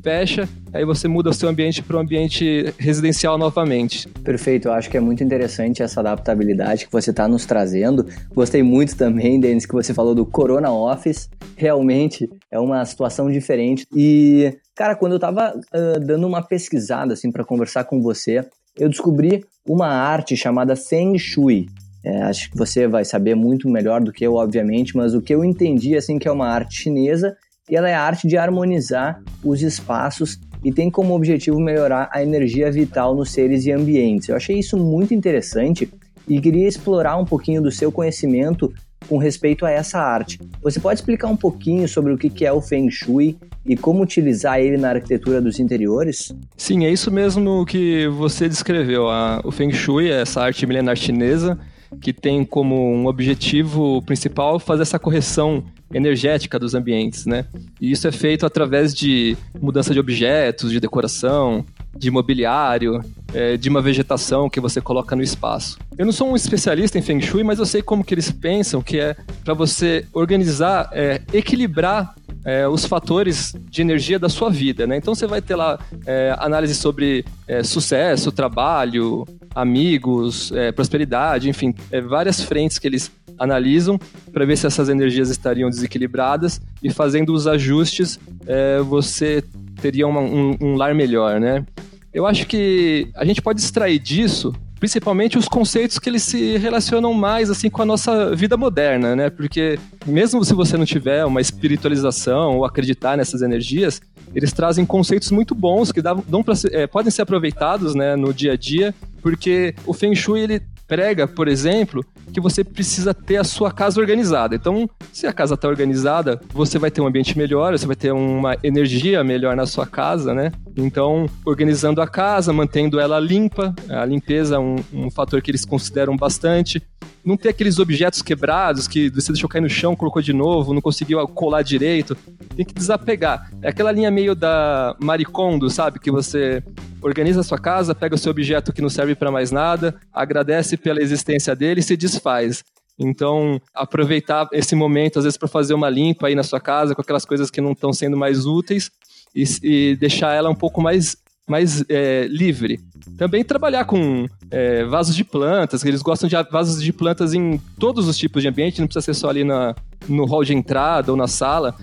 fecha, 0.01 0.47
aí 0.73 0.85
você 0.85 1.07
muda 1.07 1.29
o 1.29 1.33
seu 1.33 1.49
ambiente 1.49 1.81
para 1.83 1.97
um 1.97 2.01
ambiente 2.01 2.73
residencial 2.77 3.37
novamente. 3.37 4.07
Perfeito, 4.23 4.67
eu 4.67 4.73
acho 4.73 4.89
que 4.89 4.97
é 4.97 4.99
muito 4.99 5.23
interessante 5.23 5.83
essa 5.83 5.99
adaptabilidade 5.99 6.85
que 6.85 6.91
você 6.91 7.11
está 7.11 7.27
nos 7.27 7.45
trazendo. 7.45 8.05
Gostei 8.33 8.63
muito 8.63 8.95
também, 8.95 9.39
Denis, 9.39 9.65
que 9.65 9.73
você 9.73 9.93
falou 9.93 10.15
do 10.15 10.25
Corona 10.25 10.71
Office. 10.71 11.29
Realmente 11.55 12.29
é 12.51 12.59
uma 12.59 12.83
situação 12.85 13.31
diferente. 13.31 13.85
E, 13.95 14.57
cara, 14.75 14.95
quando 14.95 15.13
eu 15.13 15.17
estava 15.17 15.53
uh, 15.55 15.99
dando 15.99 16.27
uma 16.27 16.41
pesquisada 16.41 17.13
assim 17.13 17.31
para 17.31 17.45
conversar 17.45 17.83
com 17.83 18.01
você, 18.01 18.45
eu 18.77 18.89
descobri 18.89 19.43
uma 19.67 19.87
arte 19.87 20.35
chamada 20.35 20.75
Feng 20.75 21.17
Shui. 21.17 21.67
É, 22.05 22.23
acho 22.23 22.51
que 22.51 22.57
você 22.57 22.85
vai 22.85 23.05
saber 23.05 23.33
muito 23.33 23.69
melhor 23.69 24.01
do 24.01 24.11
que 24.11 24.25
eu, 24.25 24.33
obviamente, 24.35 24.95
mas 24.95 25.13
o 25.13 25.21
que 25.21 25.33
eu 25.33 25.43
entendi 25.43 25.95
assim 25.95 26.19
que 26.19 26.27
é 26.27 26.31
uma 26.31 26.47
arte 26.47 26.81
chinesa 26.81 27.37
e 27.69 27.75
ela 27.75 27.89
é 27.89 27.93
a 27.93 28.01
arte 28.01 28.27
de 28.27 28.37
harmonizar 28.37 29.21
os 29.43 29.61
espaços 29.61 30.39
e 30.63 30.71
tem 30.71 30.89
como 30.89 31.15
objetivo 31.15 31.59
melhorar 31.59 32.09
a 32.11 32.21
energia 32.21 32.71
vital 32.71 33.15
nos 33.15 33.31
seres 33.31 33.65
e 33.65 33.71
ambientes. 33.71 34.29
Eu 34.29 34.35
achei 34.35 34.57
isso 34.57 34.77
muito 34.77 35.13
interessante 35.13 35.89
e 36.27 36.39
queria 36.39 36.67
explorar 36.67 37.17
um 37.17 37.25
pouquinho 37.25 37.61
do 37.61 37.71
seu 37.71 37.91
conhecimento 37.91 38.73
com 39.09 39.17
respeito 39.17 39.65
a 39.65 39.71
essa 39.71 39.99
arte. 39.99 40.39
Você 40.61 40.79
pode 40.79 40.99
explicar 40.99 41.27
um 41.27 41.35
pouquinho 41.35 41.87
sobre 41.87 42.13
o 42.13 42.17
que 42.17 42.45
é 42.45 42.51
o 42.53 42.61
Feng 42.61 42.89
Shui 42.89 43.37
e 43.65 43.75
como 43.75 44.01
utilizar 44.01 44.59
ele 44.59 44.77
na 44.77 44.91
arquitetura 44.91 45.41
dos 45.41 45.59
interiores? 45.59 46.33
Sim, 46.55 46.85
é 46.85 46.89
isso 46.89 47.11
mesmo 47.11 47.65
que 47.65 48.07
você 48.07 48.47
descreveu. 48.47 49.07
O 49.43 49.51
Feng 49.51 49.73
Shui 49.73 50.09
é 50.09 50.21
essa 50.21 50.41
arte 50.41 50.65
milenar 50.65 50.95
chinesa 50.95 51.59
que 52.01 52.13
tem 52.13 52.43
como 52.43 52.93
um 52.93 53.07
objetivo 53.07 54.01
principal 54.03 54.59
fazer 54.59 54.83
essa 54.83 54.99
correção 54.99 55.63
energética 55.93 56.57
dos 56.57 56.73
ambientes, 56.73 57.25
né? 57.25 57.45
E 57.79 57.91
isso 57.91 58.07
é 58.07 58.11
feito 58.11 58.45
através 58.45 58.93
de 58.93 59.37
mudança 59.61 59.93
de 59.93 59.99
objetos, 59.99 60.71
de 60.71 60.79
decoração, 60.79 61.65
de 61.95 62.09
mobiliário, 62.09 62.99
é, 63.33 63.55
de 63.57 63.69
uma 63.69 63.81
vegetação 63.81 64.49
que 64.49 64.59
você 64.59 64.81
coloca 64.81 65.15
no 65.15 65.21
espaço. 65.21 65.77
Eu 65.97 66.05
não 66.05 66.11
sou 66.11 66.29
um 66.29 66.35
especialista 66.35 66.97
em 66.97 67.01
Feng 67.01 67.21
Shui, 67.21 67.43
mas 67.43 67.59
eu 67.59 67.65
sei 67.65 67.81
como 67.81 68.03
que 68.03 68.13
eles 68.13 68.31
pensam 68.31 68.81
que 68.81 68.99
é 68.99 69.15
para 69.43 69.53
você 69.53 70.05
organizar, 70.13 70.89
é, 70.91 71.21
equilibrar 71.31 72.15
é, 72.45 72.67
os 72.67 72.85
fatores 72.85 73.55
de 73.69 73.81
energia 73.81 74.19
da 74.19 74.29
sua 74.29 74.49
vida, 74.49 74.85
né? 74.85 74.97
Então 74.97 75.13
você 75.15 75.27
vai 75.27 75.41
ter 75.41 75.55
lá 75.55 75.79
é, 76.05 76.35
análise 76.39 76.75
sobre 76.75 77.23
é, 77.47 77.63
sucesso, 77.63 78.31
trabalho, 78.31 79.25
amigos, 79.53 80.51
é, 80.51 80.71
prosperidade, 80.71 81.49
enfim, 81.49 81.73
é, 81.91 82.01
várias 82.01 82.41
frentes 82.41 82.79
que 82.79 82.87
eles 82.87 83.11
analisam 83.37 83.99
para 84.31 84.45
ver 84.45 84.57
se 84.57 84.67
essas 84.67 84.89
energias 84.89 85.29
estariam 85.29 85.69
desequilibradas 85.69 86.61
e 86.81 86.91
fazendo 86.91 87.33
os 87.33 87.47
ajustes 87.47 88.19
é, 88.45 88.79
você 88.79 89.43
teria 89.81 90.07
uma, 90.07 90.21
um, 90.21 90.55
um 90.61 90.75
lar 90.75 90.93
melhor, 90.93 91.39
né? 91.39 91.65
Eu 92.13 92.27
acho 92.27 92.45
que 92.45 93.09
a 93.15 93.25
gente 93.25 93.41
pode 93.41 93.59
extrair 93.59 93.97
disso 93.97 94.53
principalmente 94.83 95.37
os 95.37 95.47
conceitos 95.47 95.97
que 95.97 96.09
eles 96.09 96.23
se 96.23 96.57
relacionam 96.57 97.13
mais 97.13 97.49
assim 97.49 97.69
com 97.69 97.81
a 97.81 97.85
nossa 97.85 98.35
vida 98.35 98.57
moderna, 98.57 99.15
né? 99.15 99.29
Porque 99.29 99.79
mesmo 100.05 100.43
se 100.43 100.53
você 100.53 100.75
não 100.75 100.83
tiver 100.83 101.23
uma 101.23 101.39
espiritualização 101.39 102.57
ou 102.57 102.65
acreditar 102.65 103.15
nessas 103.15 103.41
energias, 103.41 104.01
eles 104.35 104.51
trazem 104.51 104.85
conceitos 104.85 105.31
muito 105.31 105.55
bons 105.55 105.93
que 105.93 106.01
dão, 106.01 106.43
pra, 106.43 106.53
é, 106.73 106.85
podem 106.85 107.09
ser 107.09 107.21
aproveitados 107.21 107.95
né, 107.95 108.17
no 108.17 108.33
dia 108.33 108.51
a 108.51 108.57
dia, 108.57 108.93
porque 109.23 109.73
o 109.85 109.93
Feng 109.93 110.13
Shui 110.13 110.41
ele 110.41 110.61
prega, 110.85 111.25
por 111.27 111.47
exemplo, 111.47 112.05
que 112.33 112.41
você 112.41 112.63
precisa 112.63 113.13
ter 113.13 113.37
a 113.37 113.43
sua 113.43 113.71
casa 113.71 113.99
organizada. 113.99 114.55
Então, 114.55 114.87
se 115.11 115.25
a 115.25 115.33
casa 115.33 115.55
está 115.55 115.67
organizada, 115.67 116.39
você 116.53 116.77
vai 116.77 116.91
ter 116.91 117.01
um 117.01 117.07
ambiente 117.07 117.37
melhor, 117.37 117.71
você 117.71 117.87
vai 117.87 117.95
ter 117.95 118.11
uma 118.11 118.57
energia 118.61 119.23
melhor 119.23 119.55
na 119.55 119.65
sua 119.65 119.87
casa, 119.87 120.33
né? 120.33 120.51
Então, 120.75 121.27
organizando 121.45 122.01
a 122.01 122.07
casa, 122.07 122.51
mantendo 122.51 122.99
ela 122.99 123.19
limpa, 123.19 123.73
a 123.89 124.05
limpeza 124.05 124.55
é 124.57 124.59
um, 124.59 124.75
um 124.93 125.09
fator 125.09 125.41
que 125.41 125.49
eles 125.49 125.63
consideram 125.63 126.17
bastante 126.17 126.83
não 127.25 127.37
ter 127.37 127.49
aqueles 127.49 127.79
objetos 127.79 128.21
quebrados 128.21 128.87
que 128.87 129.09
você 129.09 129.31
deixou 129.31 129.49
cair 129.49 129.61
no 129.61 129.69
chão, 129.69 129.95
colocou 129.95 130.21
de 130.21 130.33
novo, 130.33 130.73
não 130.73 130.81
conseguiu 130.81 131.25
colar 131.27 131.61
direito. 131.61 132.15
Tem 132.55 132.65
que 132.65 132.73
desapegar. 132.73 133.49
É 133.61 133.69
aquela 133.69 133.91
linha 133.91 134.11
meio 134.11 134.35
da 134.35 134.95
Maricondo, 134.99 135.69
sabe? 135.69 135.99
Que 135.99 136.11
você 136.11 136.61
organiza 137.01 137.41
a 137.41 137.43
sua 137.43 137.57
casa, 137.57 137.95
pega 137.95 138.15
o 138.15 138.17
seu 138.17 138.31
objeto 138.31 138.73
que 138.73 138.81
não 138.81 138.89
serve 138.89 139.15
para 139.15 139.31
mais 139.31 139.51
nada, 139.51 139.95
agradece 140.11 140.77
pela 140.77 141.01
existência 141.01 141.55
dele 141.55 141.79
e 141.79 141.83
se 141.83 141.95
desfaz. 141.95 142.63
Então, 142.97 143.59
aproveitar 143.73 144.47
esse 144.51 144.75
momento, 144.75 145.17
às 145.19 145.25
vezes, 145.25 145.37
para 145.37 145.47
fazer 145.47 145.73
uma 145.73 145.89
limpa 145.89 146.27
aí 146.27 146.35
na 146.35 146.43
sua 146.43 146.59
casa 146.59 146.93
com 146.93 147.01
aquelas 147.01 147.25
coisas 147.25 147.49
que 147.49 147.61
não 147.61 147.71
estão 147.71 147.91
sendo 147.91 148.15
mais 148.15 148.45
úteis 148.45 148.91
e, 149.35 149.43
e 149.63 149.95
deixar 149.95 150.33
ela 150.33 150.49
um 150.49 150.55
pouco 150.55 150.81
mais, 150.81 151.17
mais 151.49 151.83
é, 151.89 152.27
livre. 152.29 152.79
Também 153.17 153.43
trabalhar 153.43 153.85
com 153.85 154.25
é, 154.49 154.85
vasos 154.85 155.15
de 155.15 155.23
plantas, 155.23 155.83
eles 155.83 156.01
gostam 156.01 156.29
de 156.29 156.35
vasos 156.51 156.81
de 156.81 156.93
plantas 156.93 157.33
em 157.33 157.59
todos 157.77 158.07
os 158.07 158.17
tipos 158.17 158.41
de 158.41 158.47
ambiente, 158.47 158.79
não 158.79 158.87
precisa 158.87 159.13
ser 159.13 159.13
só 159.13 159.29
ali 159.29 159.43
na, 159.43 159.75
no 160.07 160.25
hall 160.25 160.43
de 160.43 160.53
entrada 160.53 161.11
ou 161.11 161.17
na 161.17 161.27
sala. 161.27 161.75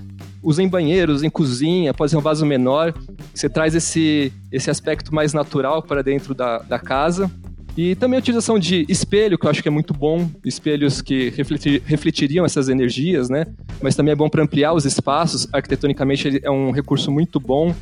Usa 0.43 0.63
em 0.63 0.69
banheiros, 0.69 1.23
em 1.23 1.29
cozinha, 1.29 1.93
pode 1.93 2.11
ser 2.11 2.17
um 2.17 2.23
vaso 2.23 2.47
menor. 2.47 2.95
Você 3.35 3.49
traz 3.49 3.75
esse, 3.75 4.33
esse 4.51 4.71
aspecto 4.71 5.15
mais 5.15 5.35
natural 5.35 5.83
para 5.83 6.03
dentro 6.03 6.35
da, 6.35 6.59
da 6.61 6.79
casa. 6.79 7.31
E 7.77 7.95
também 7.95 8.17
a 8.17 8.21
utilização 8.21 8.59
de 8.59 8.85
espelho, 8.89 9.39
que 9.39 9.47
eu 9.47 9.51
acho 9.51 9.63
que 9.63 9.69
é 9.69 9.71
muito 9.71 9.95
bom, 9.95 10.29
espelhos 10.45 11.01
que 11.01 11.31
refletir, 11.31 11.83
refletiriam 11.85 12.45
essas 12.45 12.69
energias, 12.69 13.29
né? 13.29 13.47
Mas 13.81 13.95
também 13.95 14.13
é 14.13 14.17
bom 14.17 14.29
para 14.29 14.43
ampliar 14.43 14.73
os 14.73 14.85
espaços, 14.85 15.47
arquitetonicamente 15.53 16.41
é 16.43 16.51
um 16.51 16.71
recurso 16.71 17.11
muito 17.11 17.39
bom. 17.39 17.75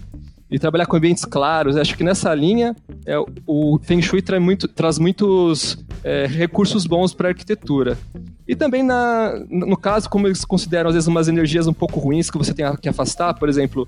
E 0.50 0.58
trabalhar 0.58 0.86
com 0.86 0.96
ambientes 0.96 1.24
claros, 1.24 1.76
acho 1.76 1.96
que 1.96 2.02
nessa 2.02 2.34
linha 2.34 2.74
é, 3.04 3.16
o 3.46 3.78
Feng 3.82 4.00
Shui 4.00 4.22
traz, 4.22 4.42
muito, 4.42 4.66
traz 4.66 4.98
muitos 4.98 5.84
é, 6.02 6.26
recursos 6.26 6.86
bons 6.86 7.12
para 7.12 7.28
a 7.28 7.30
arquitetura. 7.30 7.98
E 8.46 8.56
também, 8.56 8.82
na, 8.82 9.34
no 9.50 9.76
caso, 9.76 10.08
como 10.08 10.26
eles 10.26 10.44
consideram 10.44 10.88
às 10.88 10.94
vezes 10.94 11.06
umas 11.06 11.28
energias 11.28 11.66
um 11.66 11.74
pouco 11.74 12.00
ruins 12.00 12.30
que 12.30 12.38
você 12.38 12.54
tem 12.54 12.64
que 12.76 12.88
afastar, 12.88 13.34
por 13.34 13.46
exemplo, 13.46 13.86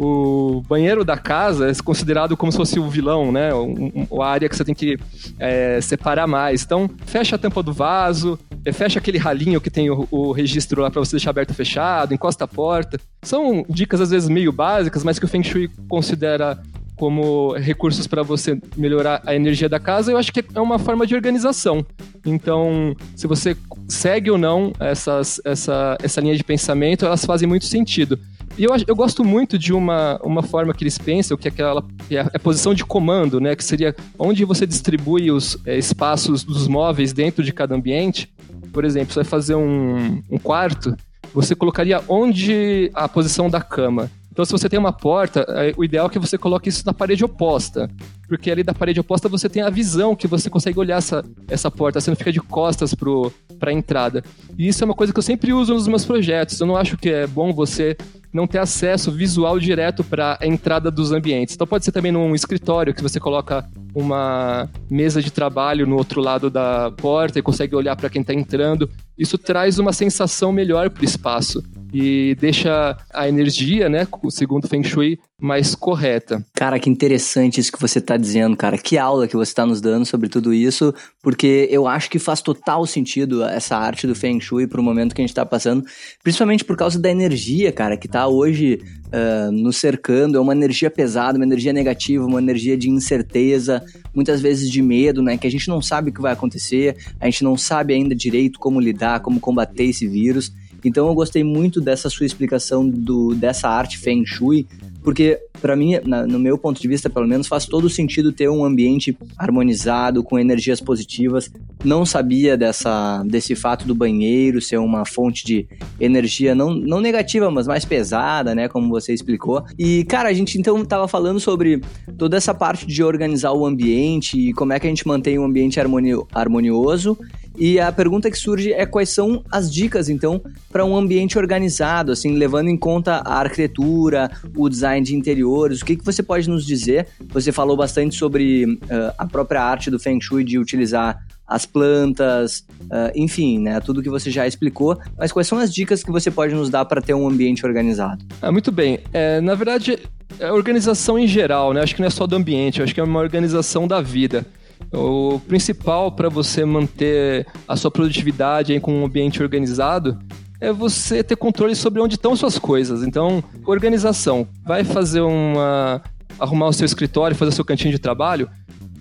o 0.00 0.62
banheiro 0.66 1.04
da 1.04 1.16
casa 1.16 1.70
é 1.70 1.74
considerado 1.74 2.36
como 2.36 2.50
se 2.50 2.58
fosse 2.58 2.80
o 2.80 2.88
vilão, 2.88 3.30
né? 3.30 3.50
a 3.52 4.26
área 4.26 4.48
que 4.48 4.56
você 4.56 4.64
tem 4.64 4.74
que 4.74 4.98
é, 5.38 5.80
separar 5.80 6.26
mais. 6.26 6.64
Então, 6.64 6.90
fecha 7.06 7.36
a 7.36 7.38
tampa 7.38 7.62
do 7.62 7.72
vaso, 7.72 8.38
fecha 8.72 8.98
aquele 8.98 9.18
ralinho 9.18 9.60
que 9.60 9.70
tem 9.70 9.90
o, 9.90 10.06
o 10.10 10.32
registro 10.32 10.82
lá 10.82 10.90
para 10.90 11.00
você 11.00 11.12
deixar 11.12 11.30
aberto 11.30 11.50
ou 11.50 11.56
fechado, 11.56 12.14
encosta 12.14 12.44
a 12.44 12.48
porta. 12.48 13.00
São 13.22 13.64
dicas 13.68 14.00
às 14.00 14.10
vezes 14.10 14.28
meio 14.28 14.52
básicas, 14.52 15.04
mas 15.04 15.18
que 15.18 15.24
o 15.24 15.28
Feng 15.28 15.42
Shui 15.42 15.70
considera 15.88 16.60
como 17.00 17.54
recursos 17.54 18.06
para 18.06 18.22
você 18.22 18.60
melhorar 18.76 19.22
a 19.24 19.34
energia 19.34 19.70
da 19.70 19.80
casa, 19.80 20.12
eu 20.12 20.18
acho 20.18 20.30
que 20.30 20.44
é 20.54 20.60
uma 20.60 20.78
forma 20.78 21.06
de 21.06 21.14
organização. 21.14 21.84
Então, 22.26 22.94
se 23.16 23.26
você 23.26 23.56
segue 23.88 24.30
ou 24.30 24.36
não 24.36 24.70
essas, 24.78 25.40
essa, 25.42 25.96
essa 26.02 26.20
linha 26.20 26.36
de 26.36 26.44
pensamento, 26.44 27.06
elas 27.06 27.24
fazem 27.24 27.48
muito 27.48 27.64
sentido. 27.64 28.18
E 28.58 28.64
eu, 28.64 28.70
eu 28.86 28.94
gosto 28.94 29.24
muito 29.24 29.58
de 29.58 29.72
uma, 29.72 30.20
uma 30.22 30.42
forma 30.42 30.74
que 30.74 30.84
eles 30.84 30.98
pensam, 30.98 31.38
que 31.38 31.48
é 31.48 31.50
aquela 31.50 31.82
é 32.10 32.18
a, 32.18 32.22
é 32.24 32.30
a 32.34 32.38
posição 32.38 32.74
de 32.74 32.84
comando, 32.84 33.40
né? 33.40 33.56
Que 33.56 33.64
seria 33.64 33.96
onde 34.18 34.44
você 34.44 34.66
distribui 34.66 35.30
os 35.30 35.56
é, 35.64 35.78
espaços 35.78 36.44
dos 36.44 36.68
móveis 36.68 37.14
dentro 37.14 37.42
de 37.42 37.50
cada 37.50 37.74
ambiente. 37.74 38.28
Por 38.72 38.84
exemplo, 38.84 39.12
você 39.12 39.20
vai 39.20 39.24
fazer 39.24 39.54
um, 39.54 40.22
um 40.30 40.38
quarto, 40.38 40.96
você 41.34 41.54
colocaria 41.54 42.02
onde 42.08 42.90
a 42.94 43.08
posição 43.08 43.48
da 43.48 43.60
cama. 43.60 44.10
Então, 44.40 44.46
se 44.46 44.52
você 44.52 44.70
tem 44.70 44.78
uma 44.78 44.92
porta, 44.92 45.44
é, 45.50 45.74
o 45.76 45.84
ideal 45.84 46.06
é 46.06 46.08
que 46.08 46.18
você 46.18 46.38
coloque 46.38 46.70
isso 46.70 46.82
na 46.86 46.94
parede 46.94 47.22
oposta. 47.22 47.90
Porque 48.26 48.50
ali 48.50 48.62
da 48.62 48.72
parede 48.72 48.98
oposta 48.98 49.28
você 49.28 49.50
tem 49.50 49.62
a 49.62 49.68
visão 49.68 50.16
que 50.16 50.26
você 50.26 50.48
consegue 50.48 50.78
olhar 50.78 50.96
essa, 50.96 51.22
essa 51.46 51.70
porta, 51.70 52.00
você 52.00 52.10
não 52.10 52.16
fica 52.16 52.32
de 52.32 52.40
costas 52.40 52.94
para 52.94 53.70
a 53.70 53.72
entrada. 53.72 54.24
E 54.56 54.66
isso 54.66 54.82
é 54.82 54.86
uma 54.86 54.94
coisa 54.94 55.12
que 55.12 55.18
eu 55.18 55.22
sempre 55.22 55.52
uso 55.52 55.74
nos 55.74 55.86
meus 55.86 56.06
projetos. 56.06 56.58
Eu 56.58 56.66
não 56.66 56.74
acho 56.74 56.96
que 56.96 57.10
é 57.10 57.26
bom 57.26 57.52
você 57.52 57.98
não 58.32 58.46
ter 58.46 58.60
acesso 58.60 59.12
visual 59.12 59.58
direto 59.58 60.02
para 60.02 60.38
a 60.40 60.46
entrada 60.46 60.90
dos 60.90 61.12
ambientes. 61.12 61.54
Então 61.54 61.66
pode 61.66 61.84
ser 61.84 61.92
também 61.92 62.10
num 62.10 62.34
escritório 62.34 62.94
que 62.94 63.02
você 63.02 63.20
coloca 63.20 63.68
uma 63.94 64.70
mesa 64.88 65.20
de 65.20 65.30
trabalho 65.30 65.86
no 65.86 65.96
outro 65.96 66.22
lado 66.22 66.48
da 66.48 66.90
porta 66.92 67.38
e 67.38 67.42
consegue 67.42 67.76
olhar 67.76 67.94
para 67.94 68.08
quem 68.08 68.22
está 68.22 68.32
entrando. 68.32 68.88
Isso 69.18 69.36
traz 69.36 69.78
uma 69.78 69.92
sensação 69.92 70.50
melhor 70.50 70.88
para 70.88 71.02
o 71.02 71.04
espaço 71.04 71.62
e 71.92 72.36
deixa 72.40 72.96
a 73.12 73.28
energia, 73.28 73.88
né, 73.88 74.06
segundo 74.30 74.68
Feng 74.68 74.84
Shui, 74.84 75.18
mais 75.40 75.74
correta. 75.74 76.44
Cara, 76.54 76.78
que 76.78 76.90
interessante 76.90 77.60
isso 77.60 77.72
que 77.72 77.80
você 77.80 77.98
está 77.98 78.16
dizendo, 78.16 78.56
cara. 78.56 78.76
Que 78.76 78.98
aula 78.98 79.26
que 79.26 79.36
você 79.36 79.50
está 79.50 79.64
nos 79.64 79.80
dando 79.80 80.04
sobre 80.04 80.28
tudo 80.28 80.52
isso, 80.52 80.94
porque 81.22 81.66
eu 81.70 81.86
acho 81.86 82.10
que 82.10 82.18
faz 82.18 82.42
total 82.42 82.86
sentido 82.86 83.42
essa 83.42 83.76
arte 83.76 84.06
do 84.06 84.14
Feng 84.14 84.38
Shui 84.38 84.66
para 84.66 84.80
o 84.80 84.84
momento 84.84 85.14
que 85.14 85.20
a 85.20 85.24
gente 85.24 85.30
está 85.30 85.46
passando, 85.46 85.84
principalmente 86.22 86.64
por 86.64 86.76
causa 86.76 86.98
da 86.98 87.10
energia, 87.10 87.72
cara, 87.72 87.96
que 87.96 88.06
está 88.06 88.26
hoje 88.28 88.80
uh, 89.06 89.50
nos 89.50 89.78
cercando. 89.78 90.36
É 90.36 90.40
uma 90.40 90.52
energia 90.52 90.90
pesada, 90.90 91.38
uma 91.38 91.44
energia 91.44 91.72
negativa, 91.72 92.24
uma 92.24 92.40
energia 92.40 92.76
de 92.76 92.90
incerteza, 92.90 93.82
muitas 94.14 94.40
vezes 94.40 94.70
de 94.70 94.82
medo, 94.82 95.22
né? 95.22 95.38
Que 95.38 95.46
a 95.46 95.50
gente 95.50 95.68
não 95.68 95.80
sabe 95.80 96.10
o 96.10 96.12
que 96.12 96.20
vai 96.20 96.32
acontecer, 96.32 96.96
a 97.18 97.24
gente 97.24 97.42
não 97.42 97.56
sabe 97.56 97.94
ainda 97.94 98.14
direito 98.14 98.58
como 98.58 98.78
lidar, 98.78 99.20
como 99.20 99.40
combater 99.40 99.84
esse 99.84 100.06
vírus. 100.06 100.52
Então 100.88 101.06
eu 101.08 101.14
gostei 101.14 101.44
muito 101.44 101.80
dessa 101.80 102.08
sua 102.08 102.26
explicação 102.26 102.88
do, 102.88 103.34
dessa 103.34 103.68
arte 103.68 103.98
Feng 103.98 104.24
Shui, 104.24 104.66
porque 105.02 105.38
para 105.60 105.76
mim, 105.76 105.98
na, 106.04 106.26
no 106.26 106.38
meu 106.38 106.56
ponto 106.56 106.80
de 106.80 106.88
vista, 106.88 107.10
pelo 107.10 107.26
menos, 107.26 107.46
faz 107.46 107.66
todo 107.66 107.88
sentido 107.88 108.32
ter 108.32 108.48
um 108.48 108.64
ambiente 108.64 109.16
harmonizado, 109.36 110.22
com 110.22 110.38
energias 110.38 110.80
positivas. 110.80 111.50
Não 111.84 112.04
sabia 112.04 112.56
dessa, 112.56 113.22
desse 113.24 113.54
fato 113.54 113.86
do 113.86 113.94
banheiro 113.94 114.60
ser 114.60 114.78
uma 114.78 115.04
fonte 115.04 115.44
de 115.44 115.66
energia 116.00 116.54
não, 116.54 116.74
não 116.74 117.00
negativa, 117.00 117.50
mas 117.50 117.66
mais 117.66 117.84
pesada, 117.84 118.54
né? 118.54 118.68
Como 118.68 118.88
você 118.88 119.12
explicou. 119.12 119.64
E, 119.78 120.04
cara, 120.04 120.28
a 120.28 120.32
gente 120.32 120.58
então 120.58 120.82
tava 120.84 121.06
falando 121.06 121.38
sobre 121.38 121.80
toda 122.16 122.36
essa 122.36 122.54
parte 122.54 122.86
de 122.86 123.02
organizar 123.02 123.52
o 123.52 123.66
ambiente 123.66 124.38
e 124.38 124.52
como 124.52 124.72
é 124.72 124.80
que 124.80 124.86
a 124.86 124.90
gente 124.90 125.06
mantém 125.06 125.38
um 125.38 125.44
ambiente 125.44 125.78
harmonio, 125.78 126.26
harmonioso 126.32 127.18
e 127.60 127.78
a 127.78 127.92
pergunta 127.92 128.30
que 128.30 128.38
surge 128.38 128.72
é 128.72 128.86
quais 128.86 129.10
são 129.10 129.44
as 129.52 129.70
dicas, 129.70 130.08
então, 130.08 130.40
para 130.72 130.82
um 130.82 130.96
ambiente 130.96 131.38
organizado, 131.38 132.10
assim, 132.10 132.34
levando 132.34 132.68
em 132.68 132.76
conta 132.76 133.16
a 133.16 133.34
arquitetura, 133.34 134.30
o 134.56 134.66
design 134.66 135.04
de 135.04 135.14
interiores. 135.14 135.82
O 135.82 135.84
que, 135.84 135.94
que 135.96 136.04
você 136.04 136.22
pode 136.22 136.48
nos 136.48 136.64
dizer? 136.64 137.06
Você 137.28 137.52
falou 137.52 137.76
bastante 137.76 138.16
sobre 138.16 138.64
uh, 138.64 138.78
a 139.18 139.26
própria 139.26 139.62
arte 139.62 139.90
do 139.90 139.98
Feng 139.98 140.18
Shui 140.18 140.42
de 140.42 140.58
utilizar 140.58 141.22
as 141.46 141.66
plantas, 141.66 142.64
uh, 142.84 143.12
enfim, 143.14 143.58
né, 143.58 143.78
tudo 143.80 144.02
que 144.02 144.08
você 144.08 144.30
já 144.30 144.46
explicou. 144.46 144.98
Mas 145.18 145.30
quais 145.30 145.46
são 145.46 145.58
as 145.58 145.70
dicas 145.74 146.02
que 146.02 146.10
você 146.10 146.30
pode 146.30 146.54
nos 146.54 146.70
dar 146.70 146.86
para 146.86 147.02
ter 147.02 147.12
um 147.12 147.28
ambiente 147.28 147.66
organizado? 147.66 148.24
Ah, 148.40 148.50
muito 148.50 148.72
bem. 148.72 149.00
É, 149.12 149.38
na 149.42 149.54
verdade, 149.54 149.98
é 150.38 150.50
organização 150.50 151.18
em 151.18 151.26
geral, 151.26 151.74
né? 151.74 151.82
Acho 151.82 151.94
que 151.94 152.00
não 152.00 152.06
é 152.06 152.10
só 152.10 152.26
do 152.26 152.36
ambiente, 152.36 152.82
acho 152.82 152.94
que 152.94 153.00
é 153.00 153.04
uma 153.04 153.20
organização 153.20 153.86
da 153.86 154.00
vida. 154.00 154.46
O 154.92 155.40
principal 155.46 156.10
para 156.10 156.28
você 156.28 156.64
manter 156.64 157.46
a 157.68 157.76
sua 157.76 157.90
produtividade 157.90 158.72
aí 158.72 158.80
com 158.80 158.92
um 158.92 159.04
ambiente 159.04 159.42
organizado 159.42 160.18
é 160.60 160.72
você 160.72 161.22
ter 161.22 161.36
controle 161.36 161.74
sobre 161.74 162.02
onde 162.02 162.16
estão 162.16 162.34
suas 162.36 162.58
coisas. 162.58 163.02
Então, 163.02 163.42
organização. 163.64 164.46
Vai 164.64 164.84
fazer 164.84 165.20
uma. 165.20 166.02
arrumar 166.38 166.66
o 166.66 166.72
seu 166.72 166.84
escritório, 166.84 167.36
fazer 167.36 167.50
o 167.50 167.54
seu 167.54 167.64
cantinho 167.64 167.92
de 167.92 167.98
trabalho. 167.98 168.48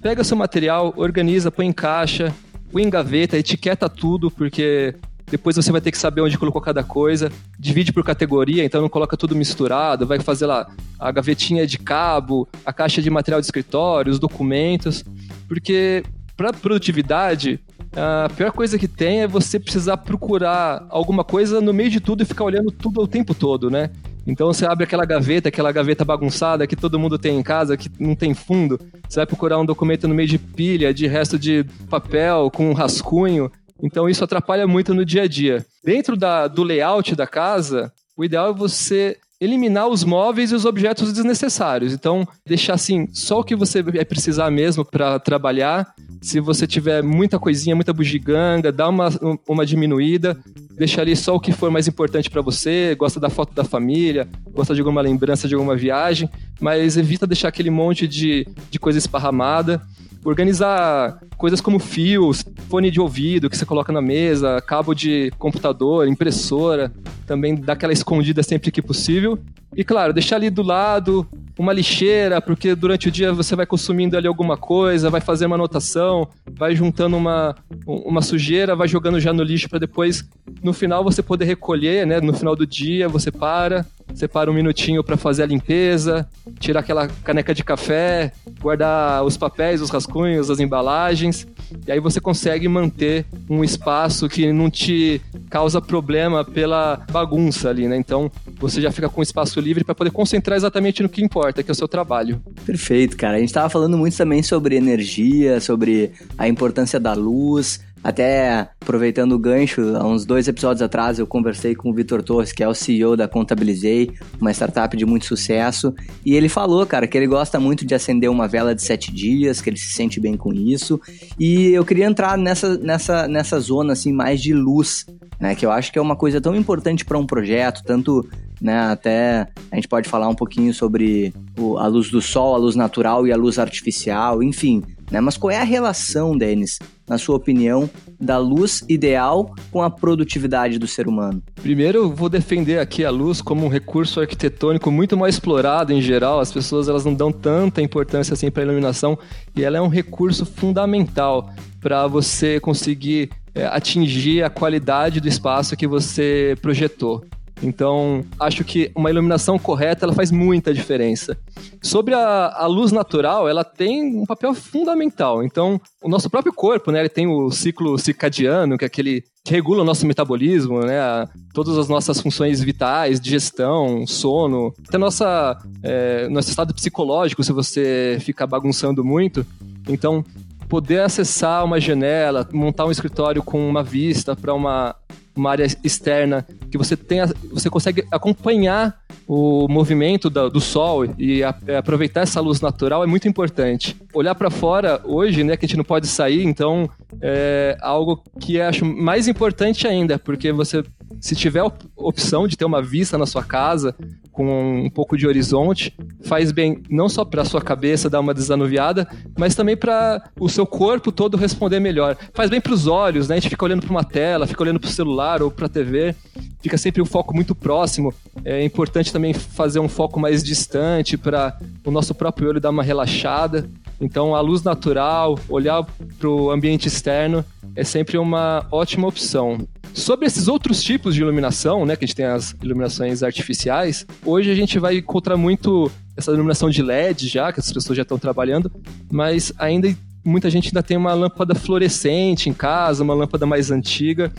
Pega 0.01 0.23
seu 0.23 0.37
material, 0.37 0.93
organiza, 0.95 1.51
põe 1.51 1.65
em 1.65 1.73
caixa, 1.73 2.33
põe 2.71 2.83
em 2.83 2.89
gaveta, 2.89 3.37
etiqueta 3.37 3.89
tudo, 3.89 4.31
porque 4.31 4.95
depois 5.29 5.55
você 5.55 5.71
vai 5.71 5.81
ter 5.81 5.91
que 5.91 5.97
saber 5.97 6.21
onde 6.21 6.37
colocou 6.37 6.61
cada 6.61 6.83
coisa, 6.83 7.31
divide 7.59 7.91
por 7.93 8.03
categoria, 8.03 8.63
então 8.63 8.81
não 8.81 8.89
coloca 8.89 9.15
tudo 9.15 9.35
misturado, 9.35 10.07
vai 10.07 10.19
fazer 10.19 10.45
lá 10.45 10.67
a 10.97 11.11
gavetinha 11.11 11.67
de 11.67 11.77
cabo, 11.77 12.47
a 12.65 12.73
caixa 12.73 13.01
de 13.01 13.09
material 13.09 13.39
de 13.39 13.45
escritório, 13.45 14.11
os 14.11 14.19
documentos, 14.19 15.03
porque 15.49 16.03
para 16.37 16.53
produtividade, 16.53 17.59
a 17.93 18.29
pior 18.29 18.51
coisa 18.51 18.79
que 18.79 18.87
tem 18.87 19.23
é 19.23 19.27
você 19.27 19.59
precisar 19.59 19.97
procurar 19.97 20.85
alguma 20.89 21.23
coisa 21.23 21.59
no 21.59 21.73
meio 21.73 21.89
de 21.89 21.99
tudo 21.99 22.23
e 22.23 22.25
ficar 22.25 22.45
olhando 22.45 22.71
tudo 22.71 23.01
o 23.01 23.07
tempo 23.07 23.33
todo, 23.33 23.69
né? 23.69 23.89
Então 24.25 24.47
você 24.47 24.65
abre 24.65 24.83
aquela 24.83 25.05
gaveta, 25.05 25.49
aquela 25.49 25.71
gaveta 25.71 26.05
bagunçada 26.05 26.67
que 26.67 26.75
todo 26.75 26.99
mundo 26.99 27.17
tem 27.17 27.37
em 27.37 27.43
casa, 27.43 27.75
que 27.75 27.89
não 27.99 28.15
tem 28.15 28.33
fundo. 28.33 28.79
Você 29.07 29.19
vai 29.19 29.25
procurar 29.25 29.57
um 29.59 29.65
documento 29.65 30.07
no 30.07 30.13
meio 30.13 30.29
de 30.29 30.37
pilha, 30.37 30.93
de 30.93 31.07
resto 31.07 31.39
de 31.39 31.65
papel, 31.89 32.51
com 32.51 32.69
um 32.69 32.73
rascunho. 32.73 33.51
Então 33.81 34.07
isso 34.07 34.23
atrapalha 34.23 34.67
muito 34.67 34.93
no 34.93 35.03
dia 35.03 35.23
a 35.23 35.27
dia. 35.27 35.65
Dentro 35.83 36.15
da, 36.15 36.47
do 36.47 36.63
layout 36.63 37.15
da 37.15 37.25
casa, 37.25 37.91
o 38.15 38.23
ideal 38.23 38.51
é 38.51 38.53
você 38.53 39.17
eliminar 39.39 39.87
os 39.87 40.03
móveis 40.03 40.51
e 40.51 40.55
os 40.55 40.65
objetos 40.65 41.13
desnecessários. 41.13 41.93
Então, 41.93 42.27
deixar 42.45 42.73
assim, 42.73 43.07
só 43.13 43.39
o 43.39 43.43
que 43.43 43.55
você 43.55 43.81
vai 43.81 44.03
precisar 44.03 44.51
mesmo 44.51 44.83
para 44.83 45.17
trabalhar. 45.19 45.93
Se 46.21 46.41
você 46.41 46.67
tiver 46.67 47.01
muita 47.01 47.39
coisinha, 47.39 47.75
muita 47.75 47.93
bugiganga, 47.93 48.71
dá 48.71 48.89
uma, 48.89 49.09
uma 49.47 49.65
diminuída. 49.65 50.37
Deixa 50.77 51.01
ali 51.01 51.15
só 51.15 51.35
o 51.35 51.39
que 51.39 51.53
for 51.53 51.71
mais 51.71 51.87
importante 51.87 52.29
para 52.29 52.41
você. 52.41 52.95
Gosta 52.95 53.19
da 53.19 53.29
foto 53.29 53.53
da 53.53 53.63
família, 53.63 54.27
gosta 54.51 54.75
de 54.75 54.81
alguma 54.81 55.01
lembrança 55.01 55.47
de 55.47 55.55
alguma 55.55 55.75
viagem, 55.75 56.29
mas 56.59 56.97
evita 56.97 57.25
deixar 57.25 57.47
aquele 57.47 57.69
monte 57.69 58.07
de, 58.07 58.45
de 58.69 58.79
coisa 58.79 58.97
esparramada 58.97 59.81
organizar 60.23 61.19
coisas 61.37 61.61
como 61.61 61.79
fios, 61.79 62.43
fone 62.67 62.91
de 62.91 62.99
ouvido 62.99 63.49
que 63.49 63.57
você 63.57 63.65
coloca 63.65 63.91
na 63.91 64.01
mesa, 64.01 64.61
cabo 64.61 64.93
de 64.93 65.31
computador, 65.37 66.07
impressora, 66.07 66.91
também 67.25 67.55
dá 67.55 67.73
aquela 67.73 67.93
escondida 67.93 68.43
sempre 68.43 68.71
que 68.71 68.81
possível. 68.81 69.39
E 69.75 69.83
claro, 69.83 70.11
deixar 70.13 70.35
ali 70.37 70.49
do 70.49 70.63
lado 70.63 71.27
uma 71.57 71.73
lixeira, 71.73 72.41
porque 72.41 72.73
durante 72.73 73.07
o 73.07 73.11
dia 73.11 73.31
você 73.33 73.55
vai 73.55 73.65
consumindo 73.65 74.17
ali 74.17 74.27
alguma 74.27 74.57
coisa, 74.57 75.09
vai 75.09 75.21
fazer 75.21 75.45
uma 75.45 75.55
anotação, 75.55 76.27
vai 76.51 76.75
juntando 76.75 77.15
uma, 77.15 77.55
uma 77.85 78.21
sujeira, 78.21 78.75
vai 78.75 78.87
jogando 78.87 79.19
já 79.19 79.31
no 79.31 79.43
lixo 79.43 79.69
para 79.69 79.79
depois, 79.79 80.27
no 80.63 80.73
final, 80.73 81.03
você 81.03 81.21
poder 81.21 81.45
recolher, 81.45 82.07
né? 82.07 82.19
No 82.19 82.33
final 82.33 82.55
do 82.55 82.65
dia, 82.65 83.07
você 83.07 83.31
para, 83.31 83.85
separa 84.13 84.49
um 84.49 84.53
minutinho 84.53 85.03
para 85.03 85.17
fazer 85.17 85.43
a 85.43 85.45
limpeza, 85.45 86.27
tirar 86.59 86.81
aquela 86.81 87.07
caneca 87.07 87.53
de 87.53 87.63
café, 87.63 88.31
guardar 88.59 89.23
os 89.23 89.37
papéis, 89.37 89.81
os 89.81 89.89
rascunhos, 89.89 90.49
as 90.49 90.59
embalagens, 90.59 91.47
e 91.87 91.91
aí 91.91 91.99
você 91.99 92.19
consegue 92.19 92.67
manter 92.67 93.25
um 93.49 93.63
espaço 93.63 94.27
que 94.27 94.51
não 94.51 94.69
te 94.69 95.21
causa 95.49 95.81
problema 95.81 96.43
pela 96.43 97.05
bagunça 97.11 97.69
ali, 97.69 97.87
né? 97.87 97.97
Então 97.97 98.31
você 98.59 98.81
já 98.81 98.91
fica 98.91 99.09
com 99.09 99.21
espaço 99.21 99.59
livre 99.59 99.83
para 99.83 99.95
poder 99.95 100.11
concentrar 100.11 100.57
exatamente 100.57 101.01
no 101.01 101.09
que 101.09 101.23
importa, 101.23 101.63
que 101.63 101.71
é 101.71 101.73
o 101.73 101.75
seu 101.75 101.87
trabalho. 101.87 102.41
Perfeito, 102.65 103.15
cara. 103.15 103.37
A 103.37 103.39
gente 103.39 103.49
estava 103.49 103.69
falando 103.69 103.97
muito 103.97 104.17
também 104.17 104.43
sobre 104.43 104.75
energia, 104.75 105.59
sobre 105.59 106.11
a 106.37 106.47
importância 106.47 106.99
da 106.99 107.13
luz. 107.13 107.81
Até 108.03 108.69
aproveitando 108.81 109.33
o 109.33 109.39
gancho, 109.39 109.95
há 109.95 110.07
uns 110.07 110.25
dois 110.25 110.47
episódios 110.47 110.81
atrás 110.81 111.19
eu 111.19 111.27
conversei 111.27 111.75
com 111.75 111.89
o 111.89 111.93
Vitor 111.93 112.23
Torres, 112.23 112.51
que 112.51 112.63
é 112.63 112.67
o 112.67 112.73
CEO 112.73 113.15
da 113.15 113.27
Contabilizei, 113.27 114.11
uma 114.39 114.51
startup 114.51 114.95
de 114.95 115.05
muito 115.05 115.25
sucesso, 115.25 115.93
e 116.25 116.33
ele 116.33 116.49
falou, 116.49 116.85
cara, 116.85 117.07
que 117.07 117.17
ele 117.17 117.27
gosta 117.27 117.59
muito 117.59 117.85
de 117.85 117.93
acender 117.93 118.29
uma 118.29 118.47
vela 118.47 118.73
de 118.73 118.81
sete 118.81 119.13
dias, 119.13 119.61
que 119.61 119.69
ele 119.69 119.77
se 119.77 119.93
sente 119.93 120.19
bem 120.19 120.37
com 120.37 120.53
isso, 120.53 120.99
e 121.39 121.67
eu 121.67 121.85
queria 121.85 122.05
entrar 122.05 122.37
nessa, 122.37 122.77
nessa, 122.77 123.27
nessa 123.27 123.59
zona 123.59 123.93
assim 123.93 124.13
mais 124.13 124.41
de 124.41 124.53
luz, 124.53 125.05
né, 125.39 125.53
que 125.53 125.65
eu 125.65 125.71
acho 125.71 125.91
que 125.91 125.99
é 125.99 126.01
uma 126.01 126.15
coisa 126.15 126.39
tão 126.39 126.55
importante 126.55 127.05
para 127.05 127.17
um 127.17 127.25
projeto, 127.25 127.83
tanto 127.85 128.27
né? 128.61 128.77
Até 128.91 129.47
a 129.71 129.75
gente 129.75 129.87
pode 129.87 130.09
falar 130.09 130.27
um 130.27 130.35
pouquinho 130.35 130.73
sobre 130.73 131.33
o, 131.57 131.77
a 131.77 131.87
luz 131.87 132.09
do 132.09 132.21
sol, 132.21 132.55
a 132.55 132.57
luz 132.57 132.75
natural 132.75 133.25
e 133.25 133.31
a 133.31 133.37
luz 133.37 133.57
artificial, 133.57 134.43
enfim. 134.43 134.83
Né? 135.11 135.19
Mas 135.19 135.37
qual 135.37 135.51
é 135.51 135.57
a 135.57 135.63
relação, 135.63 136.37
Denis, 136.37 136.79
na 137.07 137.17
sua 137.17 137.35
opinião, 137.35 137.89
da 138.19 138.37
luz 138.37 138.83
ideal 138.87 139.53
com 139.71 139.81
a 139.81 139.89
produtividade 139.89 140.77
do 140.77 140.87
ser 140.87 141.07
humano? 141.07 141.41
Primeiro, 141.61 141.99
eu 141.99 142.13
vou 142.13 142.29
defender 142.29 142.79
aqui 142.79 143.03
a 143.03 143.09
luz 143.09 143.41
como 143.41 143.65
um 143.65 143.69
recurso 143.69 144.19
arquitetônico 144.19 144.91
muito 144.91 145.17
mais 145.17 145.35
explorado 145.35 145.91
em 145.91 146.01
geral. 146.01 146.39
As 146.39 146.51
pessoas 146.51 146.87
elas 146.87 147.05
não 147.05 147.13
dão 147.13 147.31
tanta 147.31 147.81
importância 147.81 148.33
assim 148.33 148.51
para 148.51 148.63
a 148.63 148.65
iluminação 148.65 149.17
e 149.55 149.63
ela 149.63 149.77
é 149.77 149.81
um 149.81 149.87
recurso 149.87 150.45
fundamental 150.45 151.49
para 151.81 152.05
você 152.07 152.59
conseguir 152.59 153.29
é, 153.55 153.65
atingir 153.65 154.43
a 154.43 154.49
qualidade 154.49 155.19
do 155.19 155.27
espaço 155.27 155.75
que 155.75 155.87
você 155.87 156.55
projetou. 156.61 157.25
Então, 157.61 158.23
acho 158.39 158.63
que 158.63 158.91
uma 158.95 159.09
iluminação 159.09 159.59
correta 159.59 160.05
ela 160.05 160.13
faz 160.13 160.31
muita 160.31 160.73
diferença. 160.73 161.37
Sobre 161.81 162.13
a, 162.13 162.53
a, 162.55 162.65
luz 162.65 162.91
natural, 162.91 163.47
ela 163.47 163.63
tem 163.63 164.17
um 164.17 164.25
papel 164.25 164.53
fundamental. 164.53 165.43
Então, 165.43 165.79
o 166.01 166.09
nosso 166.09 166.29
próprio 166.29 166.53
corpo, 166.53 166.91
né, 166.91 166.99
ele 166.99 167.09
tem 167.09 167.27
o 167.27 167.51
ciclo 167.51 167.97
circadiano, 167.97 168.77
que 168.77 168.85
é 168.85 168.87
aquele 168.87 169.23
que 169.43 169.51
regula 169.51 169.81
o 169.81 169.85
nosso 169.85 170.05
metabolismo, 170.05 170.81
né, 170.81 170.99
a, 170.99 171.27
todas 171.53 171.77
as 171.77 171.87
nossas 171.87 172.21
funções 172.21 172.61
vitais, 172.61 173.19
digestão, 173.19 174.05
sono, 174.05 174.73
até 174.87 174.97
nossa, 174.97 175.57
é, 175.83 176.27
nosso 176.29 176.49
estado 176.49 176.73
psicológico, 176.73 177.43
se 177.43 177.51
você 177.51 178.17
ficar 178.21 178.47
bagunçando 178.47 179.03
muito. 179.03 179.45
Então, 179.87 180.23
poder 180.69 181.01
acessar 181.01 181.65
uma 181.65 181.79
janela, 181.79 182.47
montar 182.53 182.85
um 182.85 182.91
escritório 182.91 183.41
com 183.41 183.67
uma 183.67 183.83
vista 183.83 184.35
para 184.35 184.53
uma 184.53 184.95
uma 185.39 185.51
área 185.51 185.65
externa 185.83 186.45
que 186.69 186.77
você 186.77 186.95
tenha, 186.95 187.27
você 187.51 187.69
consegue 187.69 188.05
acompanhar 188.11 188.99
o 189.27 189.67
movimento 189.67 190.29
do, 190.29 190.49
do 190.49 190.61
sol 190.61 191.05
e 191.17 191.43
a, 191.43 191.55
é, 191.67 191.77
aproveitar 191.77 192.21
essa 192.21 192.41
luz 192.41 192.61
natural 192.61 193.03
é 193.03 193.07
muito 193.07 193.27
importante. 193.27 193.95
Olhar 194.13 194.35
para 194.35 194.49
fora 194.49 195.01
hoje, 195.03 195.43
né, 195.43 195.55
que 195.55 195.65
a 195.65 195.67
gente 195.67 195.77
não 195.77 195.83
pode 195.83 196.07
sair, 196.07 196.43
então 196.43 196.89
é 197.21 197.77
algo 197.81 198.23
que 198.39 198.59
acho 198.59 198.85
mais 198.85 199.27
importante 199.27 199.87
ainda, 199.87 200.19
porque 200.19 200.51
você 200.51 200.83
se 201.19 201.35
tiver 201.35 201.61
a 201.61 201.71
opção 201.95 202.47
de 202.47 202.57
ter 202.57 202.65
uma 202.65 202.81
vista 202.81 203.17
na 203.17 203.25
sua 203.25 203.43
casa 203.43 203.95
com 204.31 204.83
um 204.85 204.89
pouco 204.89 205.17
de 205.17 205.27
horizonte, 205.27 205.93
faz 206.21 206.51
bem 206.51 206.81
não 206.89 207.09
só 207.09 207.25
para 207.25 207.43
sua 207.43 207.61
cabeça 207.61 208.09
dar 208.09 208.19
uma 208.19 208.33
desanuviada, 208.33 209.07
mas 209.37 209.55
também 209.55 209.75
para 209.75 210.29
o 210.39 210.47
seu 210.47 210.65
corpo 210.65 211.11
todo 211.11 211.37
responder 211.37 211.79
melhor. 211.79 212.17
Faz 212.33 212.49
bem 212.49 212.61
para 212.61 212.73
os 212.73 212.87
olhos, 212.87 213.27
né? 213.27 213.35
A 213.35 213.39
gente 213.39 213.49
fica 213.49 213.65
olhando 213.65 213.81
para 213.81 213.91
uma 213.91 214.03
tela, 214.03 214.47
fica 214.47 214.63
olhando 214.63 214.79
para 214.79 214.87
o 214.87 214.91
celular 214.91 215.41
ou 215.41 215.51
para 215.51 215.65
a 215.65 215.69
TV, 215.69 216.15
fica 216.61 216.77
sempre 216.77 217.01
um 217.01 217.05
foco 217.05 217.33
muito 217.33 217.53
próximo. 217.53 218.13
É 218.45 218.63
importante 218.63 219.11
também 219.11 219.33
fazer 219.33 219.79
um 219.79 219.89
foco 219.89 220.19
mais 220.19 220.43
distante 220.43 221.17
para 221.17 221.57
o 221.85 221.91
nosso 221.91 222.13
próprio 222.15 222.49
olho 222.49 222.61
dar 222.61 222.69
uma 222.69 222.83
relaxada. 222.83 223.69
Então, 223.99 224.33
a 224.33 224.39
luz 224.39 224.63
natural, 224.63 225.37
olhar 225.49 225.85
para 226.17 226.29
o 226.29 226.51
ambiente 226.51 226.87
externo 226.87 227.43
é 227.75 227.83
sempre 227.83 228.17
uma 228.17 228.65
ótima 228.71 229.07
opção. 229.07 229.67
Sobre 229.93 230.27
esses 230.27 230.47
outros 230.47 230.83
tipos 230.83 231.15
de 231.15 231.21
iluminação, 231.21 231.85
né, 231.85 231.95
que 231.95 232.05
a 232.05 232.07
gente 232.07 232.15
tem 232.15 232.25
as 232.25 232.55
iluminações 232.61 233.23
artificiais, 233.23 234.05
hoje 234.23 234.51
a 234.51 234.55
gente 234.55 234.77
vai 234.77 234.97
encontrar 234.97 235.35
muito 235.35 235.91
essa 236.15 236.31
iluminação 236.31 236.69
de 236.69 236.81
LED 236.81 237.27
já, 237.27 237.51
que 237.51 237.59
as 237.59 237.71
pessoas 237.71 237.95
já 237.95 238.03
estão 238.03 238.19
trabalhando, 238.19 238.71
mas 239.11 239.51
ainda 239.57 239.93
muita 240.23 240.49
gente 240.49 240.67
ainda 240.67 240.83
tem 240.83 240.97
uma 240.97 241.13
lâmpada 241.13 241.55
fluorescente 241.55 242.49
em 242.49 242.53
casa, 242.53 243.03
uma 243.03 243.13
lâmpada 243.13 243.45
mais 243.45 243.71
antiga. 243.71 244.31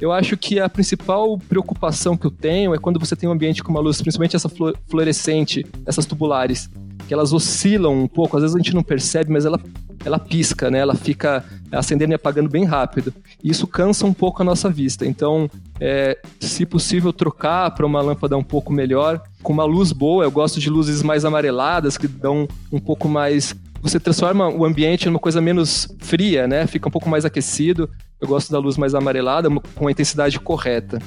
Eu 0.00 0.12
acho 0.12 0.36
que 0.36 0.58
a 0.58 0.68
principal 0.68 1.38
preocupação 1.38 2.16
que 2.16 2.26
eu 2.26 2.30
tenho 2.30 2.74
é 2.74 2.78
quando 2.78 2.98
você 2.98 3.14
tem 3.14 3.28
um 3.28 3.32
ambiente 3.32 3.62
com 3.62 3.70
uma 3.70 3.80
luz, 3.80 4.00
principalmente 4.00 4.36
essa 4.36 4.50
fluorescente, 4.88 5.64
essas 5.86 6.06
tubulares, 6.06 6.68
que 7.06 7.14
elas 7.14 7.32
oscilam 7.32 7.92
um 7.92 8.08
pouco, 8.08 8.36
às 8.36 8.42
vezes 8.42 8.56
a 8.56 8.58
gente 8.58 8.74
não 8.74 8.82
percebe, 8.82 9.32
mas 9.32 9.44
ela 9.44 9.60
ela 10.04 10.18
pisca, 10.18 10.70
né? 10.70 10.78
Ela 10.78 10.94
fica 10.94 11.44
acendendo 11.72 12.12
e 12.12 12.14
apagando 12.14 12.48
bem 12.48 12.64
rápido. 12.64 13.12
E 13.42 13.50
isso 13.50 13.66
cansa 13.66 14.06
um 14.06 14.12
pouco 14.12 14.42
a 14.42 14.44
nossa 14.44 14.68
vista. 14.68 15.06
Então, 15.06 15.50
é, 15.80 16.18
se 16.40 16.66
possível, 16.66 17.12
trocar 17.12 17.70
para 17.70 17.86
uma 17.86 18.00
lâmpada 18.00 18.36
um 18.36 18.42
pouco 18.42 18.72
melhor, 18.72 19.22
com 19.42 19.52
uma 19.52 19.64
luz 19.64 19.92
boa. 19.92 20.24
Eu 20.24 20.30
gosto 20.30 20.60
de 20.60 20.68
luzes 20.68 21.02
mais 21.02 21.24
amareladas, 21.24 21.96
que 21.96 22.06
dão 22.06 22.46
um 22.70 22.78
pouco 22.78 23.08
mais. 23.08 23.54
Você 23.82 24.00
transforma 24.00 24.48
o 24.48 24.64
ambiente 24.64 25.06
numa 25.06 25.18
coisa 25.18 25.40
menos 25.40 25.88
fria, 25.98 26.46
né? 26.46 26.66
Fica 26.66 26.88
um 26.88 26.92
pouco 26.92 27.08
mais 27.08 27.24
aquecido. 27.24 27.88
Eu 28.20 28.28
gosto 28.28 28.50
da 28.50 28.58
luz 28.58 28.76
mais 28.76 28.94
amarelada, 28.94 29.48
com 29.74 29.88
a 29.88 29.90
intensidade 29.90 30.38
correta. 30.40 30.98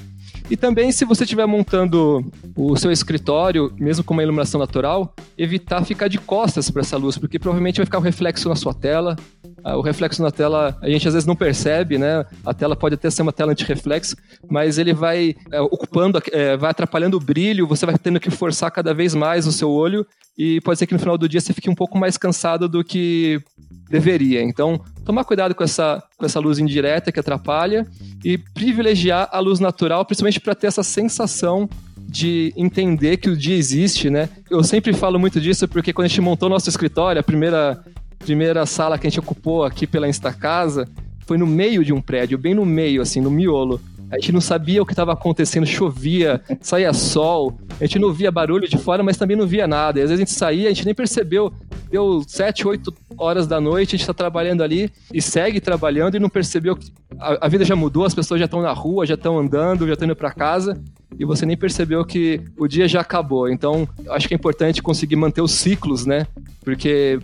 E 0.50 0.56
também, 0.56 0.92
se 0.92 1.04
você 1.04 1.24
estiver 1.24 1.46
montando 1.46 2.26
o 2.56 2.76
seu 2.78 2.92
escritório, 2.92 3.74
mesmo 3.78 4.04
com 4.04 4.14
uma 4.14 4.24
iluminação 4.24 4.60
natural, 4.60 5.14
evitar 5.38 5.84
ficar 5.84 6.08
de 6.08 6.18
costas 6.18 6.72
para 6.72 6.82
essa 6.82 6.98
luz, 6.98 7.18
porque 7.18 7.38
provavelmente 7.38 7.78
vai 7.78 7.86
ficar 7.86 7.98
um 7.98 8.02
reflexo 8.02 8.48
na 8.48 8.56
sua 8.56 8.74
tela. 8.74 9.16
Ah, 9.64 9.76
o 9.76 9.82
reflexo 9.82 10.22
na 10.22 10.32
tela 10.32 10.78
a 10.82 10.90
gente 10.90 11.06
às 11.08 11.14
vezes 11.14 11.28
não 11.28 11.36
percebe, 11.36 11.98
né? 11.98 12.26
A 12.46 12.54
tela 12.54 12.76
pode 12.76 12.96
até 12.96 13.10
ser 13.10 13.22
uma 13.22 13.34
tela 13.34 13.52
anti-reflexo, 13.52 14.16
mas 14.50 14.78
ele 14.78 14.94
vai 14.94 15.36
é, 15.52 15.60
ocupando, 15.60 16.22
é, 16.32 16.56
vai 16.56 16.72
atrapalhando 16.72 17.18
o 17.18 17.20
brilho, 17.20 17.68
você 17.68 17.86
vai 17.86 17.98
tendo 17.98 18.20
que 18.20 18.32
forçar 18.32 18.72
cada 18.72 18.94
vez 18.94 19.14
mais 19.14 19.46
o 19.46 19.52
seu 19.52 19.70
olho 19.70 20.06
e 20.38 20.62
pode 20.62 20.80
ser 20.80 20.88
que 20.88 20.94
no 20.94 21.00
final 21.00 21.18
do 21.18 21.28
dia 21.28 21.42
você 21.42 21.52
fique 21.52 21.70
um 21.70 21.76
pouco 21.76 21.98
mais 21.98 22.18
cansado 22.18 22.70
do 22.70 22.84
que 22.84 23.42
deveria. 23.90 24.42
Então, 24.42 24.80
tomar 25.06 25.24
cuidado 25.24 25.56
com 25.56 25.64
essa, 25.64 26.04
com 26.18 26.26
essa 26.26 26.40
luz 26.40 26.60
indireta 26.60 27.12
que 27.12 27.20
atrapalha 27.20 27.86
e 28.24 28.38
privilegiar 28.38 29.30
a 29.32 29.40
luz 29.40 29.60
natural, 29.60 30.06
principalmente 30.06 30.40
para 30.40 30.56
ter 30.56 30.68
essa 30.68 30.84
sensação 30.84 31.70
de 31.98 32.54
entender 32.56 33.18
que 33.18 33.30
o 33.30 33.36
dia 33.36 33.56
existe, 33.56 34.10
né? 34.10 34.30
Eu 34.50 34.64
sempre 34.64 34.94
falo 34.94 35.20
muito 35.20 35.42
disso 35.42 35.68
porque 35.68 35.92
quando 35.92 36.06
a 36.06 36.08
gente 36.08 36.22
montou 36.22 36.48
nosso 36.48 36.70
escritório, 36.70 37.20
a 37.20 37.24
primeira, 37.24 37.84
primeira 38.20 38.66
sala 38.66 38.98
que 38.98 39.08
a 39.08 39.10
gente 39.10 39.20
ocupou 39.20 39.66
aqui 39.66 39.86
pela 39.86 40.08
Instacasa 40.08 40.88
foi 41.26 41.38
no 41.38 41.46
meio 41.46 41.84
de 41.84 41.92
um 41.92 42.02
prédio, 42.02 42.38
bem 42.38 42.54
no 42.54 42.66
meio, 42.66 43.02
assim, 43.02 43.20
no 43.20 43.30
miolo. 43.30 43.82
A 44.10 44.16
gente 44.16 44.32
não 44.32 44.42
sabia 44.42 44.82
o 44.82 44.86
que 44.86 44.94
estava 44.94 45.14
acontecendo, 45.14 45.66
chovia, 45.66 46.42
saía 46.62 46.94
sol, 46.94 47.60
a 47.80 47.86
gente 47.86 48.00
não 48.00 48.14
via 48.14 48.32
barulho 48.32 48.68
de 48.68 48.78
fora, 48.78 49.04
mas 49.04 49.18
também 49.18 49.36
não 49.36 49.46
via 49.46 49.68
nada. 49.68 50.00
E 50.00 50.04
às 50.04 50.10
vezes 50.10 50.22
a 50.22 50.26
gente 50.26 50.38
saía, 50.38 50.70
a 50.70 50.74
gente 50.74 50.86
nem 50.86 50.96
percebeu. 50.96 51.52
Deu 51.90 52.22
sete, 52.28 52.68
oito 52.68 52.94
horas 53.18 53.48
da 53.48 53.62
noite, 53.62 53.90
a 53.90 53.98
gente 53.98 54.02
está 54.02 54.14
trabalhando 54.14 54.62
ali 54.62 54.92
e 55.14 55.22
segue 55.22 55.62
trabalhando 55.62 56.16
e 56.16 56.20
não 56.20 56.30
percebeu 56.30 56.76
que 56.76 56.92
a, 57.20 57.46
a 57.46 57.48
vida 57.48 57.64
já 57.64 57.76
mudou, 57.76 58.06
as 58.06 58.14
pessoas 58.14 58.40
já 58.40 58.46
estão 58.46 58.62
na 58.62 58.74
rua, 58.74 59.06
já 59.06 59.14
estão 59.14 59.40
andando, 59.40 59.88
já 59.88 59.94
estão 59.94 60.06
indo 60.06 60.16
para 60.16 60.32
casa 60.32 60.78
e 61.18 61.26
você 61.26 61.46
nem 61.46 61.56
percebeu 61.56 62.04
que 62.04 62.42
o 62.58 62.68
dia 62.68 62.88
já 62.88 63.02
acabou. 63.02 63.50
Então, 63.50 63.88
acho 64.10 64.28
que 64.28 64.34
é 64.34 64.38
importante 64.38 64.82
conseguir 64.82 65.16
manter 65.16 65.42
os 65.42 65.52
ciclos, 65.52 66.06
né? 66.06 66.28
Porque 66.64 67.20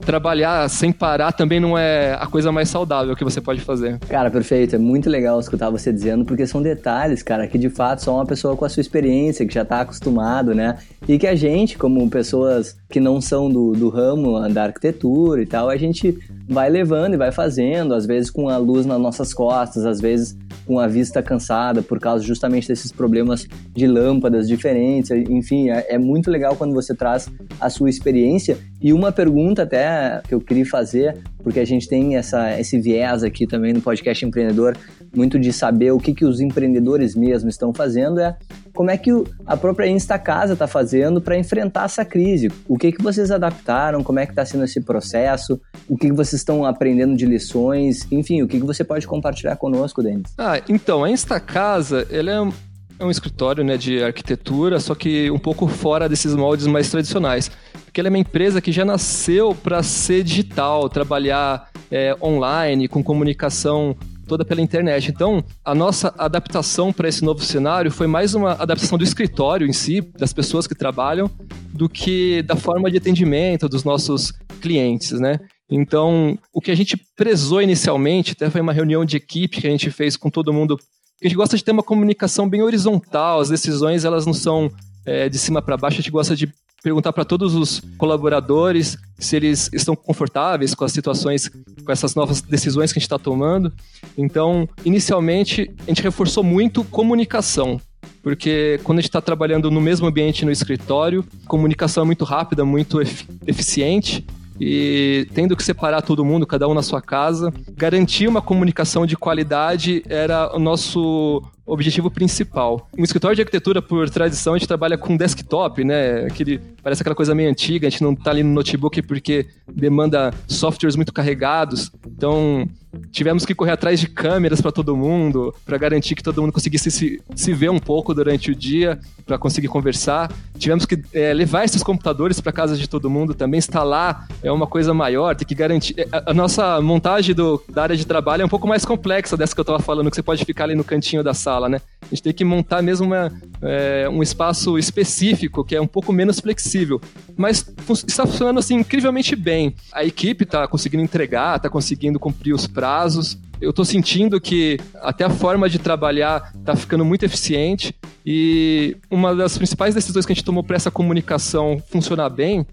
trabalhar 0.00 0.68
sem 0.68 0.92
parar 0.92 1.32
também 1.32 1.60
não 1.60 1.76
é 1.76 2.14
a 2.14 2.26
coisa 2.26 2.52
mais 2.52 2.68
saudável 2.68 3.16
que 3.16 3.24
você 3.24 3.40
pode 3.40 3.60
fazer. 3.60 3.98
Cara, 4.00 4.30
perfeito. 4.30 4.76
É 4.76 4.78
muito 4.78 5.08
legal 5.08 5.38
escutar 5.40 5.70
você 5.70 5.92
dizendo, 5.92 6.24
porque 6.24 6.46
são 6.46 6.62
detalhes, 6.62 7.22
cara, 7.22 7.46
que 7.46 7.58
de 7.58 7.70
fato 7.70 8.02
só 8.02 8.14
uma 8.14 8.26
pessoa 8.26 8.56
com 8.56 8.64
a 8.64 8.68
sua 8.68 8.80
experiência, 8.80 9.46
que 9.46 9.54
já 9.54 9.64
tá 9.64 9.80
acostumado, 9.80 10.54
né? 10.54 10.78
E 11.08 11.18
que 11.18 11.26
a 11.26 11.34
gente, 11.34 11.78
como 11.78 12.08
pessoas 12.10 12.76
que 12.88 13.00
não 13.00 13.20
são 13.20 13.50
do, 13.50 13.72
do 13.72 13.88
ramo 13.88 14.48
da 14.48 14.64
arquitetura 14.64 15.42
e 15.42 15.46
tal, 15.46 15.68
a 15.68 15.76
gente 15.76 16.16
vai 16.48 16.70
levando 16.70 17.14
e 17.14 17.16
vai 17.16 17.32
fazendo, 17.32 17.94
às 17.94 18.06
vezes 18.06 18.30
com 18.30 18.48
a 18.48 18.56
luz 18.56 18.86
nas 18.86 19.00
nossas 19.00 19.34
costas, 19.34 19.84
às 19.84 20.00
vezes 20.00 20.36
com 20.66 20.78
a 20.80 20.86
vista 20.86 21.22
cansada 21.22 21.80
por 21.80 22.00
causa 22.00 22.24
justamente 22.24 22.68
desses 22.68 22.90
problemas 22.90 23.46
de 23.72 23.86
lâmpadas 23.86 24.48
diferentes. 24.48 25.10
Enfim, 25.10 25.70
é, 25.70 25.94
é 25.94 25.98
muito 25.98 26.30
legal 26.30 26.56
quando 26.56 26.74
você 26.74 26.94
traz 26.94 27.30
a 27.60 27.70
sua 27.70 27.88
experiência. 27.88 28.58
E 28.80 28.92
uma 28.92 29.12
pergunta 29.12 29.62
até 29.62 30.20
que 30.26 30.34
eu 30.34 30.40
queria 30.40 30.66
fazer, 30.66 31.16
porque 31.42 31.60
a 31.60 31.64
gente 31.64 31.88
tem 31.88 32.16
essa, 32.16 32.58
esse 32.58 32.78
viés 32.80 33.22
aqui 33.22 33.46
também 33.46 33.72
no 33.72 33.80
podcast 33.80 34.24
empreendedor, 34.24 34.76
muito 35.16 35.38
de 35.38 35.52
saber 35.52 35.90
o 35.92 35.98
que, 35.98 36.14
que 36.14 36.24
os 36.24 36.40
empreendedores 36.40 37.14
mesmo 37.14 37.48
estão 37.48 37.72
fazendo, 37.72 38.20
é 38.20 38.36
como 38.74 38.90
é 38.90 38.96
que 38.96 39.10
a 39.46 39.56
própria 39.56 39.88
Insta 39.88 40.18
Casa 40.18 40.52
está 40.52 40.66
fazendo 40.66 41.20
para 41.20 41.38
enfrentar 41.38 41.86
essa 41.86 42.04
crise. 42.04 42.50
O 42.68 42.76
que, 42.76 42.92
que 42.92 43.02
vocês 43.02 43.30
adaptaram, 43.30 44.02
como 44.04 44.18
é 44.18 44.26
que 44.26 44.32
está 44.32 44.44
sendo 44.44 44.64
esse 44.64 44.80
processo, 44.80 45.60
o 45.88 45.96
que, 45.96 46.08
que 46.08 46.14
vocês 46.14 46.40
estão 46.40 46.64
aprendendo 46.64 47.16
de 47.16 47.24
lições, 47.24 48.06
enfim, 48.12 48.42
o 48.42 48.48
que, 48.48 48.60
que 48.60 48.66
você 48.66 48.84
pode 48.84 49.06
compartilhar 49.06 49.56
conosco, 49.56 50.02
Denis? 50.02 50.34
Ah, 50.36 50.60
então, 50.68 51.02
a 51.02 51.10
Insta 51.10 51.40
Casa, 51.40 52.06
ela 52.10 52.30
é 52.30 52.66
é 52.98 53.04
um 53.04 53.10
escritório 53.10 53.62
né, 53.62 53.76
de 53.76 54.02
arquitetura, 54.02 54.80
só 54.80 54.94
que 54.94 55.30
um 55.30 55.38
pouco 55.38 55.66
fora 55.68 56.08
desses 56.08 56.34
moldes 56.34 56.66
mais 56.66 56.90
tradicionais. 56.90 57.50
Porque 57.84 58.00
ela 58.00 58.08
é 58.08 58.10
uma 58.10 58.18
empresa 58.18 58.60
que 58.60 58.72
já 58.72 58.84
nasceu 58.84 59.54
para 59.54 59.82
ser 59.82 60.22
digital, 60.22 60.88
trabalhar 60.88 61.70
é, 61.90 62.16
online, 62.22 62.88
com 62.88 63.02
comunicação 63.02 63.94
toda 64.26 64.44
pela 64.44 64.60
internet. 64.60 65.10
Então, 65.10 65.42
a 65.64 65.74
nossa 65.74 66.14
adaptação 66.18 66.92
para 66.92 67.08
esse 67.08 67.24
novo 67.24 67.42
cenário 67.42 67.90
foi 67.90 68.06
mais 68.06 68.34
uma 68.34 68.52
adaptação 68.52 68.98
do 68.98 69.04
escritório 69.04 69.66
em 69.66 69.72
si, 69.72 70.00
das 70.18 70.32
pessoas 70.32 70.66
que 70.66 70.74
trabalham, 70.74 71.30
do 71.72 71.88
que 71.88 72.42
da 72.42 72.56
forma 72.56 72.90
de 72.90 72.98
atendimento 72.98 73.68
dos 73.68 73.84
nossos 73.84 74.32
clientes, 74.60 75.12
né? 75.12 75.38
Então, 75.70 76.38
o 76.52 76.60
que 76.60 76.70
a 76.70 76.74
gente 76.76 76.96
prezou 77.16 77.60
inicialmente, 77.60 78.32
até 78.32 78.48
foi 78.50 78.60
uma 78.60 78.72
reunião 78.72 79.04
de 79.04 79.16
equipe 79.16 79.60
que 79.60 79.66
a 79.66 79.70
gente 79.70 79.90
fez 79.90 80.16
com 80.16 80.30
todo 80.30 80.52
mundo 80.52 80.78
a 81.22 81.26
gente 81.26 81.36
gosta 81.36 81.56
de 81.56 81.64
ter 81.64 81.72
uma 81.72 81.82
comunicação 81.82 82.48
bem 82.48 82.62
horizontal, 82.62 83.40
as 83.40 83.48
decisões 83.48 84.04
elas 84.04 84.26
não 84.26 84.34
são 84.34 84.70
é, 85.04 85.28
de 85.28 85.38
cima 85.38 85.62
para 85.62 85.76
baixo, 85.76 85.94
a 85.94 86.02
gente 86.02 86.10
gosta 86.10 86.36
de 86.36 86.52
perguntar 86.86 87.12
para 87.12 87.24
todos 87.24 87.56
os 87.56 87.82
colaboradores 87.98 88.96
se 89.18 89.34
eles 89.34 89.68
estão 89.72 89.96
confortáveis 89.96 90.72
com 90.72 90.84
as 90.84 90.92
situações, 90.92 91.48
com 91.48 91.90
essas 91.90 92.14
novas 92.14 92.40
decisões 92.40 92.92
que 92.92 92.98
a 92.98 93.00
gente 93.00 93.06
está 93.06 93.18
tomando. 93.18 93.72
Então, 94.16 94.68
inicialmente, 94.84 95.68
a 95.80 95.90
gente 95.90 96.00
reforçou 96.00 96.44
muito 96.44 96.84
comunicação, 96.84 97.80
porque 98.22 98.78
quando 98.84 98.98
a 98.98 99.00
gente 99.00 99.08
está 99.08 99.20
trabalhando 99.20 99.68
no 99.68 99.80
mesmo 99.80 100.06
ambiente 100.06 100.44
no 100.44 100.52
escritório, 100.52 101.24
comunicação 101.48 102.04
é 102.04 102.06
muito 102.06 102.24
rápida, 102.24 102.64
muito 102.64 103.00
eficiente 103.44 104.24
e 104.60 105.28
tendo 105.34 105.56
que 105.56 105.62
separar 105.62 106.02
todo 106.02 106.24
mundo, 106.24 106.46
cada 106.46 106.68
um 106.68 106.74
na 106.74 106.82
sua 106.82 107.00
casa, 107.02 107.52
garantir 107.76 108.28
uma 108.28 108.42
comunicação 108.42 109.06
de 109.06 109.16
qualidade 109.16 110.02
era 110.08 110.54
o 110.54 110.58
nosso 110.58 111.42
objetivo 111.66 112.10
principal. 112.10 112.88
Um 112.96 113.02
escritório 113.02 113.34
de 113.34 113.42
arquitetura, 113.42 113.82
por 113.82 114.08
tradição, 114.08 114.54
a 114.54 114.58
gente 114.58 114.68
trabalha 114.68 114.96
com 114.96 115.16
desktop, 115.16 115.82
né? 115.82 116.26
Aquele, 116.26 116.60
parece 116.82 117.02
aquela 117.02 117.16
coisa 117.16 117.34
meio 117.34 117.50
antiga, 117.50 117.88
a 117.88 117.90
gente 117.90 118.02
não 118.02 118.12
está 118.12 118.30
ali 118.30 118.42
no 118.42 118.52
notebook 118.52 119.02
porque 119.02 119.46
demanda 119.68 120.32
softwares 120.46 120.94
muito 120.94 121.12
carregados. 121.12 121.90
Então, 122.06 122.68
tivemos 123.10 123.44
que 123.44 123.54
correr 123.54 123.72
atrás 123.72 124.00
de 124.00 124.08
câmeras 124.08 124.60
para 124.60 124.72
todo 124.72 124.96
mundo, 124.96 125.54
para 125.64 125.78
garantir 125.78 126.14
que 126.14 126.22
todo 126.22 126.40
mundo 126.40 126.52
conseguisse 126.52 126.90
se, 126.90 127.22
se 127.34 127.52
ver 127.52 127.70
um 127.70 127.78
pouco 127.78 128.14
durante 128.14 128.50
o 128.50 128.54
dia, 128.54 128.98
para 129.24 129.38
conseguir 129.38 129.68
conversar. 129.68 130.32
Tivemos 130.58 130.86
que 130.86 131.02
é, 131.12 131.32
levar 131.32 131.64
esses 131.64 131.82
computadores 131.82 132.40
para 132.40 132.52
casa 132.52 132.76
de 132.76 132.88
todo 132.88 133.10
mundo 133.10 133.34
também, 133.34 133.58
instalar 133.58 134.26
é 134.42 134.50
uma 134.50 134.66
coisa 134.66 134.94
maior, 134.94 135.34
tem 135.34 135.46
que 135.46 135.54
garantir. 135.54 135.94
É, 135.98 136.08
a, 136.12 136.30
a 136.30 136.34
nossa 136.34 136.80
montagem 136.80 137.34
do, 137.34 137.62
da 137.68 137.82
área 137.82 137.96
de 137.96 138.06
trabalho 138.06 138.42
é 138.42 138.44
um 138.44 138.48
pouco 138.48 138.66
mais 138.66 138.84
complexa 138.84 139.36
dessa 139.36 139.54
que 139.54 139.60
eu 139.60 139.62
estava 139.62 139.78
falando, 139.78 140.10
que 140.10 140.16
você 140.16 140.22
pode 140.22 140.44
ficar 140.44 140.64
ali 140.64 140.74
no 140.74 140.84
cantinho 140.84 141.22
da 141.22 141.34
sala, 141.34 141.68
né? 141.68 141.80
A 142.06 142.14
gente 142.14 142.22
tem 142.22 142.32
que 142.32 142.44
montar 142.44 142.82
mesmo 142.82 143.06
uma, 143.06 143.32
é, 143.60 144.08
um 144.08 144.22
espaço 144.22 144.78
específico, 144.78 145.64
que 145.64 145.74
é 145.74 145.80
um 145.80 145.86
pouco 145.86 146.12
menos 146.12 146.38
flexível. 146.38 147.00
Mas 147.36 147.66
está 148.06 148.24
funcionando 148.26 148.58
assim 148.58 148.76
incrivelmente 148.76 149.34
bem. 149.34 149.74
A 149.92 150.04
equipe 150.04 150.44
está 150.44 150.66
conseguindo 150.68 151.02
entregar, 151.02 151.56
está 151.56 151.68
conseguindo 151.68 152.18
cumprir 152.18 152.54
os 152.54 152.66
prazos. 152.66 153.38
Eu 153.60 153.70
estou 153.70 153.84
sentindo 153.84 154.40
que 154.40 154.78
até 154.96 155.24
a 155.24 155.30
forma 155.30 155.68
de 155.68 155.78
trabalhar 155.78 156.52
está 156.58 156.76
ficando 156.76 157.04
muito 157.04 157.24
eficiente. 157.24 157.94
E 158.24 158.96
uma 159.10 159.34
das 159.34 159.56
principais 159.56 159.94
decisões 159.94 160.24
que 160.24 160.32
a 160.32 160.34
gente 160.34 160.44
tomou 160.44 160.62
para 160.62 160.76
essa 160.76 160.90
comunicação 160.90 161.82
funcionar 161.88 162.28
bem 162.28 162.66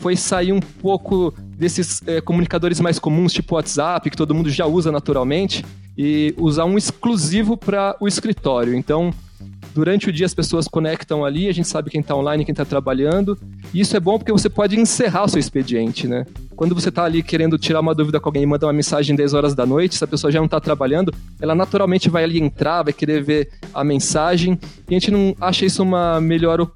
foi 0.00 0.16
sair 0.16 0.52
um 0.52 0.60
pouco 0.60 1.34
desses 1.60 2.00
é, 2.06 2.22
comunicadores 2.22 2.80
mais 2.80 2.98
comuns, 2.98 3.34
tipo 3.34 3.54
WhatsApp, 3.54 4.08
que 4.08 4.16
todo 4.16 4.34
mundo 4.34 4.48
já 4.48 4.64
usa 4.64 4.90
naturalmente, 4.90 5.62
e 5.96 6.34
usar 6.38 6.64
um 6.64 6.78
exclusivo 6.78 7.54
para 7.54 7.94
o 8.00 8.08
escritório. 8.08 8.74
Então, 8.74 9.12
durante 9.74 10.08
o 10.08 10.12
dia 10.12 10.24
as 10.24 10.32
pessoas 10.32 10.66
conectam 10.66 11.22
ali, 11.22 11.48
a 11.48 11.52
gente 11.52 11.68
sabe 11.68 11.90
quem 11.90 12.00
está 12.00 12.16
online, 12.16 12.46
quem 12.46 12.54
está 12.54 12.64
trabalhando. 12.64 13.38
E 13.74 13.80
isso 13.80 13.94
é 13.94 14.00
bom 14.00 14.16
porque 14.16 14.32
você 14.32 14.48
pode 14.48 14.80
encerrar 14.80 15.24
o 15.24 15.28
seu 15.28 15.38
expediente, 15.38 16.08
né? 16.08 16.24
Quando 16.56 16.74
você 16.74 16.88
está 16.88 17.04
ali 17.04 17.22
querendo 17.22 17.58
tirar 17.58 17.80
uma 17.80 17.94
dúvida 17.94 18.18
com 18.18 18.30
alguém 18.30 18.42
e 18.42 18.46
manda 18.46 18.66
uma 18.66 18.72
mensagem 18.72 19.14
10 19.14 19.34
horas 19.34 19.54
da 19.54 19.66
noite, 19.66 19.96
se 19.96 20.04
a 20.04 20.06
pessoa 20.06 20.32
já 20.32 20.38
não 20.38 20.46
está 20.46 20.60
trabalhando, 20.60 21.12
ela 21.40 21.54
naturalmente 21.54 22.08
vai 22.08 22.24
ali 22.24 22.40
entrar, 22.40 22.82
vai 22.82 22.92
querer 22.94 23.22
ver 23.22 23.50
a 23.74 23.84
mensagem. 23.84 24.58
E 24.88 24.94
a 24.94 24.98
gente 24.98 25.10
não 25.10 25.36
acha 25.38 25.66
isso 25.66 25.82
uma 25.82 26.20
melhor, 26.20 26.66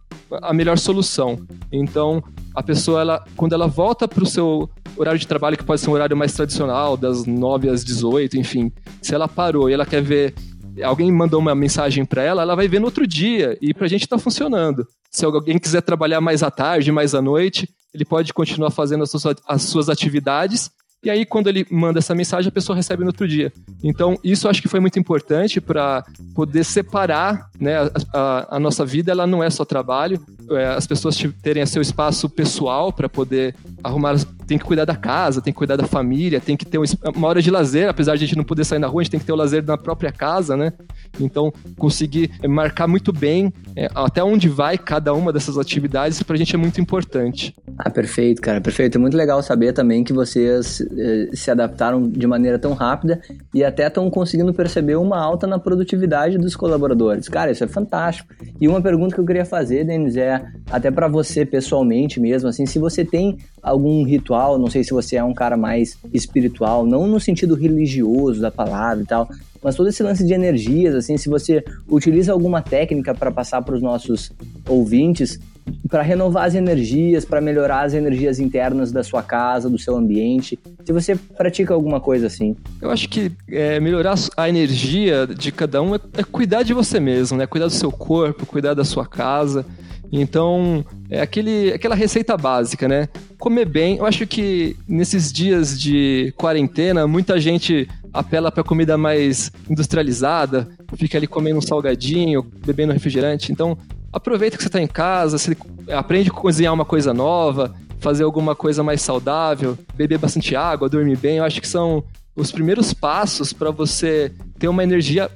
a 0.42 0.52
melhor 0.52 0.78
solução. 0.78 1.38
Então, 1.72 2.22
a 2.54 2.62
pessoa, 2.62 3.00
ela, 3.00 3.24
quando 3.36 3.52
ela 3.52 3.66
volta 3.66 4.06
para 4.06 4.22
o 4.22 4.26
seu 4.26 4.68
horário 4.96 5.18
de 5.18 5.26
trabalho, 5.26 5.56
que 5.56 5.64
pode 5.64 5.80
ser 5.80 5.90
um 5.90 5.92
horário 5.92 6.16
mais 6.16 6.32
tradicional, 6.32 6.96
das 6.96 7.26
9 7.26 7.68
às 7.68 7.84
18, 7.84 8.38
enfim, 8.38 8.72
se 9.02 9.14
ela 9.14 9.26
parou 9.26 9.68
e 9.68 9.72
ela 9.72 9.84
quer 9.84 10.02
ver 10.02 10.34
alguém 10.82 11.12
mandou 11.12 11.38
uma 11.38 11.54
mensagem 11.54 12.04
para 12.04 12.22
ela, 12.22 12.42
ela 12.42 12.56
vai 12.56 12.66
ver 12.66 12.80
no 12.80 12.86
outro 12.86 13.06
dia 13.06 13.56
e 13.60 13.72
para 13.72 13.86
a 13.86 13.88
gente 13.88 14.02
está 14.02 14.18
funcionando. 14.18 14.86
Se 15.10 15.24
alguém 15.24 15.58
quiser 15.58 15.82
trabalhar 15.82 16.20
mais 16.20 16.42
à 16.42 16.50
tarde, 16.50 16.90
mais 16.90 17.14
à 17.14 17.22
noite, 17.22 17.68
ele 17.92 18.04
pode 18.04 18.32
continuar 18.32 18.70
fazendo 18.70 19.04
as 19.04 19.10
suas, 19.10 19.36
as 19.46 19.62
suas 19.62 19.88
atividades 19.88 20.70
e 21.04 21.10
aí, 21.10 21.26
quando 21.26 21.48
ele 21.48 21.66
manda 21.70 21.98
essa 21.98 22.14
mensagem, 22.14 22.48
a 22.48 22.52
pessoa 22.52 22.74
recebe 22.74 23.02
no 23.02 23.08
outro 23.08 23.28
dia. 23.28 23.52
Então, 23.82 24.18
isso 24.24 24.48
acho 24.48 24.62
que 24.62 24.68
foi 24.68 24.80
muito 24.80 24.98
importante 24.98 25.60
para 25.60 26.04
poder 26.34 26.64
separar 26.64 27.50
né, 27.60 27.76
a, 27.76 27.90
a, 28.12 28.56
a, 28.56 28.60
nossa 28.60 28.86
vida. 28.86 29.12
Ela 29.12 29.26
não 29.26 29.42
é 29.42 29.50
só 29.50 29.64
trabalho, 29.64 30.18
é, 30.50 30.66
as 30.68 30.86
pessoas 30.86 31.16
terem 31.42 31.64
seu 31.66 31.82
espaço 31.82 32.28
pessoal 32.28 32.92
para 32.92 33.08
poder 33.08 33.54
arrumar. 33.82 34.16
Tem 34.46 34.58
que 34.58 34.64
cuidar 34.64 34.84
da 34.84 34.96
casa, 34.96 35.40
tem 35.40 35.52
que 35.52 35.58
cuidar 35.58 35.76
da 35.76 35.86
família, 35.86 36.40
tem 36.40 36.56
que 36.56 36.64
ter 36.64 36.78
uma 37.14 37.28
hora 37.28 37.40
de 37.40 37.50
lazer. 37.50 37.88
Apesar 37.88 38.16
de 38.16 38.24
a 38.24 38.26
gente 38.26 38.36
não 38.36 38.44
poder 38.44 38.64
sair 38.64 38.78
na 38.78 38.86
rua, 38.86 39.00
a 39.00 39.04
gente 39.04 39.10
tem 39.12 39.20
que 39.20 39.26
ter 39.26 39.32
o 39.32 39.36
lazer 39.36 39.64
na 39.64 39.76
própria 39.76 40.12
casa, 40.12 40.56
né? 40.56 40.72
Então, 41.20 41.52
conseguir 41.78 42.30
marcar 42.46 42.86
muito 42.86 43.12
bem 43.12 43.52
é, 43.76 43.88
até 43.94 44.22
onde 44.22 44.48
vai 44.48 44.76
cada 44.76 45.14
uma 45.14 45.32
dessas 45.32 45.58
atividades, 45.58 46.22
para 46.22 46.34
a 46.34 46.38
gente 46.38 46.54
é 46.54 46.58
muito 46.58 46.80
importante. 46.80 47.54
Ah, 47.78 47.90
perfeito, 47.90 48.40
cara, 48.40 48.60
perfeito. 48.60 48.96
É 48.96 49.00
muito 49.00 49.16
legal 49.16 49.42
saber 49.42 49.72
também 49.72 50.04
que 50.04 50.12
vocês 50.12 50.80
eh, 50.80 51.30
se 51.32 51.50
adaptaram 51.50 52.08
de 52.08 52.26
maneira 52.26 52.58
tão 52.58 52.72
rápida 52.72 53.20
e 53.52 53.64
até 53.64 53.86
estão 53.86 54.08
conseguindo 54.10 54.52
perceber 54.52 54.96
uma 54.96 55.18
alta 55.18 55.46
na 55.46 55.58
produtividade 55.58 56.38
dos 56.38 56.54
colaboradores. 56.54 57.28
Cara, 57.28 57.50
isso 57.50 57.64
é 57.64 57.66
fantástico. 57.66 58.32
E 58.60 58.68
uma 58.68 58.80
pergunta 58.80 59.14
que 59.14 59.20
eu 59.20 59.26
queria 59.26 59.44
fazer, 59.44 59.84
Denis, 59.84 60.16
é 60.16 60.44
até 60.70 60.90
para 60.90 61.08
você 61.08 61.44
pessoalmente 61.44 62.20
mesmo, 62.20 62.48
assim, 62.48 62.66
se 62.66 62.78
você 62.78 63.04
tem 63.04 63.38
algum 63.64 64.04
ritual, 64.04 64.58
não 64.58 64.68
sei 64.68 64.84
se 64.84 64.92
você 64.92 65.16
é 65.16 65.24
um 65.24 65.34
cara 65.34 65.56
mais 65.56 65.98
espiritual, 66.12 66.84
não 66.86 67.06
no 67.06 67.18
sentido 67.18 67.54
religioso 67.54 68.40
da 68.40 68.50
palavra 68.50 69.02
e 69.02 69.06
tal, 69.06 69.28
mas 69.62 69.74
todo 69.74 69.88
esse 69.88 70.02
lance 70.02 70.24
de 70.26 70.34
energias, 70.34 70.94
assim, 70.94 71.16
se 71.16 71.28
você 71.28 71.64
utiliza 71.88 72.32
alguma 72.32 72.60
técnica 72.60 73.14
para 73.14 73.30
passar 73.30 73.62
para 73.62 73.74
os 73.74 73.80
nossos 73.80 74.30
ouvintes, 74.68 75.40
para 75.88 76.02
renovar 76.02 76.46
as 76.46 76.54
energias, 76.54 77.24
para 77.24 77.40
melhorar 77.40 77.84
as 77.84 77.94
energias 77.94 78.38
internas 78.38 78.92
da 78.92 79.02
sua 79.02 79.22
casa, 79.22 79.70
do 79.70 79.78
seu 79.78 79.96
ambiente. 79.96 80.58
Se 80.84 80.92
você 80.92 81.16
pratica 81.16 81.72
alguma 81.72 81.98
coisa 81.98 82.26
assim. 82.26 82.54
Eu 82.82 82.90
acho 82.90 83.08
que 83.08 83.32
é, 83.48 83.80
melhorar 83.80 84.14
a 84.36 84.48
energia 84.48 85.26
de 85.26 85.50
cada 85.50 85.80
um 85.80 85.94
é, 85.94 86.00
é 86.18 86.22
cuidar 86.22 86.62
de 86.62 86.74
você 86.74 87.00
mesmo, 87.00 87.38
né? 87.38 87.46
Cuidar 87.46 87.66
do 87.66 87.72
seu 87.72 87.90
corpo, 87.90 88.44
cuidar 88.44 88.74
da 88.74 88.84
sua 88.84 89.06
casa. 89.06 89.64
Então, 90.12 90.84
é 91.10 91.20
aquele, 91.20 91.72
aquela 91.72 91.94
receita 91.94 92.36
básica, 92.36 92.86
né? 92.86 93.08
Comer 93.38 93.64
bem. 93.64 93.98
Eu 93.98 94.06
acho 94.06 94.26
que 94.26 94.76
nesses 94.88 95.32
dias 95.32 95.78
de 95.80 96.32
quarentena, 96.36 97.06
muita 97.06 97.40
gente 97.40 97.88
apela 98.12 98.52
para 98.52 98.62
comida 98.62 98.96
mais 98.96 99.50
industrializada, 99.68 100.68
fica 100.96 101.18
ali 101.18 101.26
comendo 101.26 101.58
um 101.58 101.62
salgadinho, 101.62 102.42
bebendo 102.64 102.92
refrigerante. 102.92 103.50
Então, 103.50 103.76
aproveita 104.12 104.56
que 104.56 104.62
você 104.62 104.68
está 104.68 104.80
em 104.80 104.86
casa, 104.86 105.36
você 105.36 105.56
aprende 105.90 106.30
a 106.30 106.32
cozinhar 106.32 106.72
uma 106.72 106.84
coisa 106.84 107.12
nova, 107.12 107.74
fazer 107.98 108.22
alguma 108.22 108.54
coisa 108.54 108.82
mais 108.82 109.02
saudável, 109.02 109.76
beber 109.94 110.18
bastante 110.18 110.54
água, 110.54 110.88
dormir 110.88 111.16
bem. 111.16 111.38
Eu 111.38 111.44
acho 111.44 111.60
que 111.60 111.68
são 111.68 112.04
os 112.36 112.52
primeiros 112.52 112.92
passos 112.92 113.52
para 113.52 113.70
você 113.70 114.32
ter 114.58 114.68
uma 114.68 114.82
energia 114.84 115.30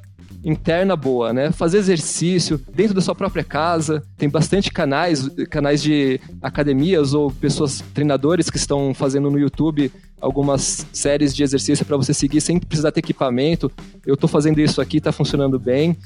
interna 0.44 0.94
boa, 0.96 1.32
né? 1.32 1.50
Fazer 1.50 1.78
exercício 1.78 2.60
dentro 2.74 2.94
da 2.94 3.00
sua 3.00 3.14
própria 3.14 3.44
casa. 3.44 4.02
Tem 4.16 4.28
bastante 4.28 4.70
canais, 4.70 5.28
canais 5.50 5.82
de 5.82 6.20
academias 6.40 7.14
ou 7.14 7.30
pessoas 7.30 7.82
treinadores 7.92 8.50
que 8.50 8.56
estão 8.56 8.94
fazendo 8.94 9.30
no 9.30 9.38
YouTube 9.38 9.90
algumas 10.20 10.86
séries 10.92 11.34
de 11.34 11.42
exercício 11.42 11.84
para 11.84 11.96
você 11.96 12.12
seguir 12.12 12.40
sem 12.40 12.58
precisar 12.58 12.90
ter 12.90 13.00
equipamento. 13.00 13.70
Eu 14.04 14.14
estou 14.14 14.28
fazendo 14.28 14.60
isso 14.60 14.80
aqui, 14.80 14.98
está 14.98 15.12
funcionando 15.12 15.58
bem. 15.58 15.96